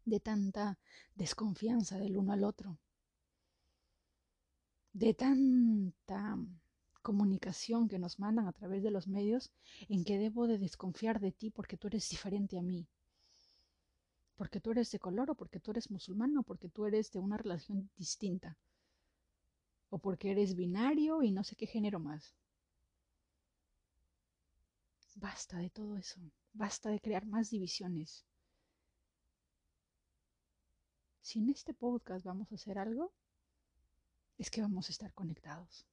de 0.04 0.20
tanta 0.20 0.78
desconfianza 1.14 1.98
del 1.98 2.16
uno 2.16 2.32
al 2.32 2.44
otro, 2.44 2.78
de 4.92 5.14
tanta 5.14 6.36
comunicación 7.00 7.88
que 7.88 7.98
nos 7.98 8.18
mandan 8.18 8.46
a 8.46 8.52
través 8.52 8.82
de 8.82 8.90
los 8.90 9.08
medios 9.08 9.50
en 9.88 10.04
que 10.04 10.18
debo 10.18 10.46
de 10.46 10.58
desconfiar 10.58 11.18
de 11.20 11.32
ti 11.32 11.50
porque 11.50 11.76
tú 11.76 11.88
eres 11.88 12.08
diferente 12.10 12.58
a 12.58 12.62
mí, 12.62 12.86
porque 14.36 14.60
tú 14.60 14.70
eres 14.72 14.90
de 14.90 14.98
color 14.98 15.30
o 15.30 15.34
porque 15.34 15.58
tú 15.58 15.70
eres 15.70 15.90
musulmán 15.90 16.36
o 16.36 16.42
porque 16.42 16.68
tú 16.68 16.86
eres 16.86 17.10
de 17.12 17.18
una 17.18 17.38
relación 17.38 17.90
distinta 17.96 18.58
o 19.88 19.98
porque 19.98 20.30
eres 20.30 20.54
binario 20.54 21.22
y 21.22 21.32
no 21.32 21.44
sé 21.44 21.56
qué 21.56 21.66
género 21.66 21.98
más. 21.98 22.34
Basta 25.22 25.56
de 25.58 25.70
todo 25.70 25.96
eso, 25.96 26.20
basta 26.52 26.90
de 26.90 26.98
crear 26.98 27.24
más 27.26 27.48
divisiones. 27.48 28.26
Si 31.20 31.38
en 31.38 31.48
este 31.48 31.74
podcast 31.74 32.24
vamos 32.24 32.50
a 32.50 32.56
hacer 32.56 32.76
algo, 32.76 33.12
es 34.36 34.50
que 34.50 34.62
vamos 34.62 34.88
a 34.88 34.92
estar 34.92 35.14
conectados. 35.14 35.86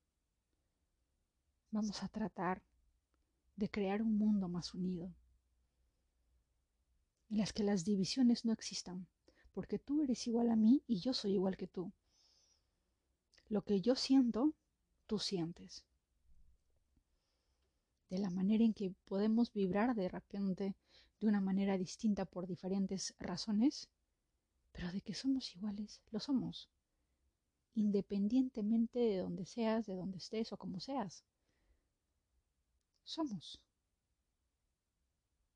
Vamos 1.69 2.01
a 2.01 2.07
tratar 2.07 2.63
de 3.55 3.69
crear 3.69 4.01
un 4.01 4.17
mundo 4.17 4.47
más 4.49 4.73
unido, 4.73 5.13
en 7.29 7.37
las 7.37 7.53
que 7.53 7.61
las 7.61 7.85
divisiones 7.85 8.45
no 8.45 8.51
existan, 8.51 9.05
porque 9.53 9.77
tú 9.77 10.01
eres 10.01 10.25
igual 10.25 10.49
a 10.49 10.55
mí 10.55 10.81
y 10.87 11.01
yo 11.01 11.13
soy 11.13 11.33
igual 11.33 11.55
que 11.55 11.67
tú. 11.67 11.91
Lo 13.47 13.61
que 13.61 13.79
yo 13.79 13.93
siento, 13.95 14.55
tú 15.05 15.19
sientes. 15.19 15.85
De 18.09 18.17
la 18.17 18.29
manera 18.29 18.63
en 18.63 18.73
que 18.73 18.93
podemos 19.05 19.53
vibrar 19.53 19.95
de 19.95 20.09
repente 20.09 20.75
de 21.19 21.27
una 21.27 21.41
manera 21.41 21.77
distinta 21.77 22.25
por 22.25 22.47
diferentes 22.47 23.13
razones, 23.19 23.89
pero 24.71 24.91
de 24.91 25.01
que 25.01 25.13
somos 25.13 25.55
iguales, 25.55 26.01
lo 26.11 26.19
somos. 26.19 26.69
Independientemente 27.75 28.99
de 28.99 29.17
donde 29.17 29.45
seas, 29.45 29.85
de 29.85 29.95
donde 29.95 30.17
estés 30.17 30.51
o 30.53 30.57
como 30.57 30.79
seas. 30.79 31.23
Somos. 33.03 33.59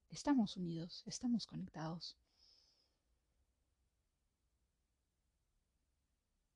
Estamos 0.10 0.58
unidos, 0.58 1.04
estamos 1.06 1.48
conectados. 1.48 2.18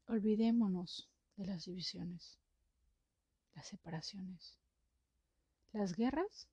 Olvidémonos 0.08 1.10
de 1.36 1.46
las 1.48 1.66
divisiones, 1.66 2.38
las 3.56 3.68
separaciones. 3.68 4.58
Las 5.72 5.94
guerras 5.94 6.48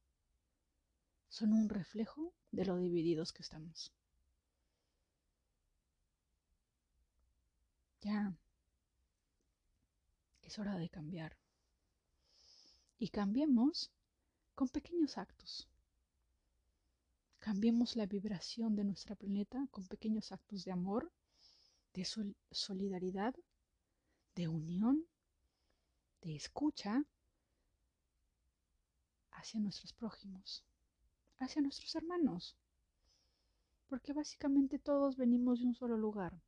son 1.29 1.53
un 1.53 1.69
reflejo 1.69 2.33
de 2.51 2.65
lo 2.65 2.77
divididos 2.77 3.33
que 3.33 3.43
estamos. 3.43 3.93
Ya 8.01 8.37
es 10.43 10.59
hora 10.59 10.77
de 10.77 10.89
cambiar. 10.89 11.37
Y 12.99 13.09
cambiemos 13.09 13.91
con 14.55 14.69
pequeños 14.69 15.19
actos. 15.19 15.69
Cambiemos 17.39 17.97
la 17.97 18.07
vibración 18.07 18.75
de 18.77 18.85
nuestra 18.85 19.17
planeta 19.17 19.67
con 19.71 19.87
pequeños 19.87 20.33
actos 20.33 20.65
de 20.65 20.73
amor, 20.73 21.13
de 21.93 22.07
solidaridad 22.51 23.35
de 24.35 24.49
unión, 24.49 25.07
de 26.23 26.37
escucha 26.37 27.05
hacia 29.35 29.61
nuestros 29.61 29.93
prójimos, 29.93 30.65
hacia 31.39 31.63
nuestros 31.63 31.95
hermanos, 31.95 32.57
porque 33.89 34.13
básicamente 34.13 34.79
todos 34.79 35.17
venimos 35.17 35.61
de 35.61 35.67
un 35.67 35.75
solo 35.75 35.97
lugar, 35.97 36.41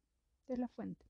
de 0.48 0.56
la 0.56 0.68
fuente. 0.68 1.06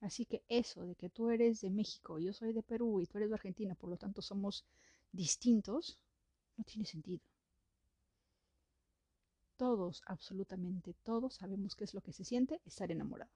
Así 0.00 0.26
que 0.26 0.44
eso 0.48 0.86
de 0.86 0.94
que 0.94 1.08
tú 1.08 1.30
eres 1.30 1.60
de 1.60 1.70
México, 1.70 2.18
yo 2.18 2.32
soy 2.32 2.52
de 2.52 2.62
Perú 2.62 3.00
y 3.00 3.06
tú 3.06 3.18
eres 3.18 3.30
de 3.30 3.34
Argentina, 3.34 3.74
por 3.74 3.90
lo 3.90 3.96
tanto 3.96 4.22
somos 4.22 4.64
distintos, 5.12 5.98
no 6.56 6.64
tiene 6.64 6.84
sentido. 6.84 7.24
Todos, 9.56 10.02
absolutamente 10.06 10.94
todos, 11.02 11.34
sabemos 11.34 11.74
qué 11.74 11.84
es 11.84 11.94
lo 11.94 12.02
que 12.02 12.12
se 12.12 12.24
siente 12.24 12.60
estar 12.66 12.90
enamorado. 12.92 13.30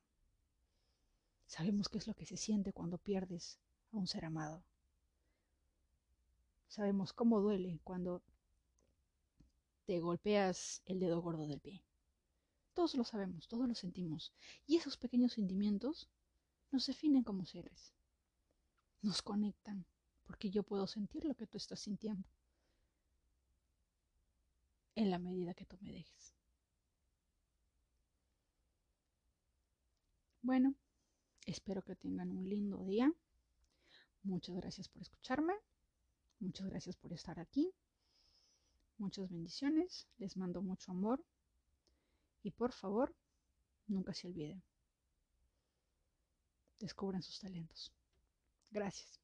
Sabemos 1.46 1.88
qué 1.88 1.98
es 1.98 2.06
lo 2.06 2.14
que 2.14 2.26
se 2.26 2.36
siente 2.36 2.72
cuando 2.72 2.98
pierdes 2.98 3.58
a 3.92 3.96
un 3.96 4.06
ser 4.06 4.26
amado. 4.26 4.62
Sabemos 6.70 7.12
cómo 7.12 7.40
duele 7.40 7.80
cuando 7.84 8.22
te 9.84 10.00
golpeas 10.00 10.80
el 10.86 11.00
dedo 11.00 11.20
gordo 11.20 11.46
del 11.46 11.60
pie. 11.60 11.84
Todos 12.72 12.94
lo 12.94 13.04
sabemos, 13.04 13.46
todos 13.46 13.68
lo 13.68 13.74
sentimos. 13.74 14.32
Y 14.66 14.76
esos 14.76 14.96
pequeños 14.96 15.34
sentimientos 15.34 16.08
nos 16.70 16.86
definen 16.86 17.22
como 17.22 17.44
seres. 17.44 17.92
Nos 19.02 19.20
conectan, 19.20 19.84
porque 20.24 20.48
yo 20.48 20.62
puedo 20.62 20.86
sentir 20.86 21.26
lo 21.26 21.34
que 21.34 21.46
tú 21.46 21.58
estás 21.58 21.80
sintiendo. 21.80 22.26
En 24.94 25.10
la 25.10 25.18
medida 25.18 25.52
que 25.52 25.66
tú 25.66 25.76
me 25.82 25.92
dejes. 25.92 26.34
Bueno, 30.40 30.74
Espero 31.46 31.82
que 31.82 31.96
tengan 31.96 32.30
un 32.30 32.48
lindo 32.48 32.84
día. 32.84 33.12
Muchas 34.22 34.54
gracias 34.56 34.88
por 34.88 35.02
escucharme. 35.02 35.54
Muchas 36.40 36.66
gracias 36.68 36.96
por 36.96 37.12
estar 37.12 37.38
aquí. 37.38 37.72
Muchas 38.98 39.30
bendiciones. 39.30 40.08
Les 40.18 40.36
mando 40.36 40.62
mucho 40.62 40.90
amor. 40.90 41.24
Y 42.42 42.50
por 42.50 42.72
favor, 42.72 43.14
nunca 43.86 44.14
se 44.14 44.26
olviden. 44.26 44.62
Descubran 46.78 47.22
sus 47.22 47.38
talentos. 47.38 47.92
Gracias. 48.70 49.20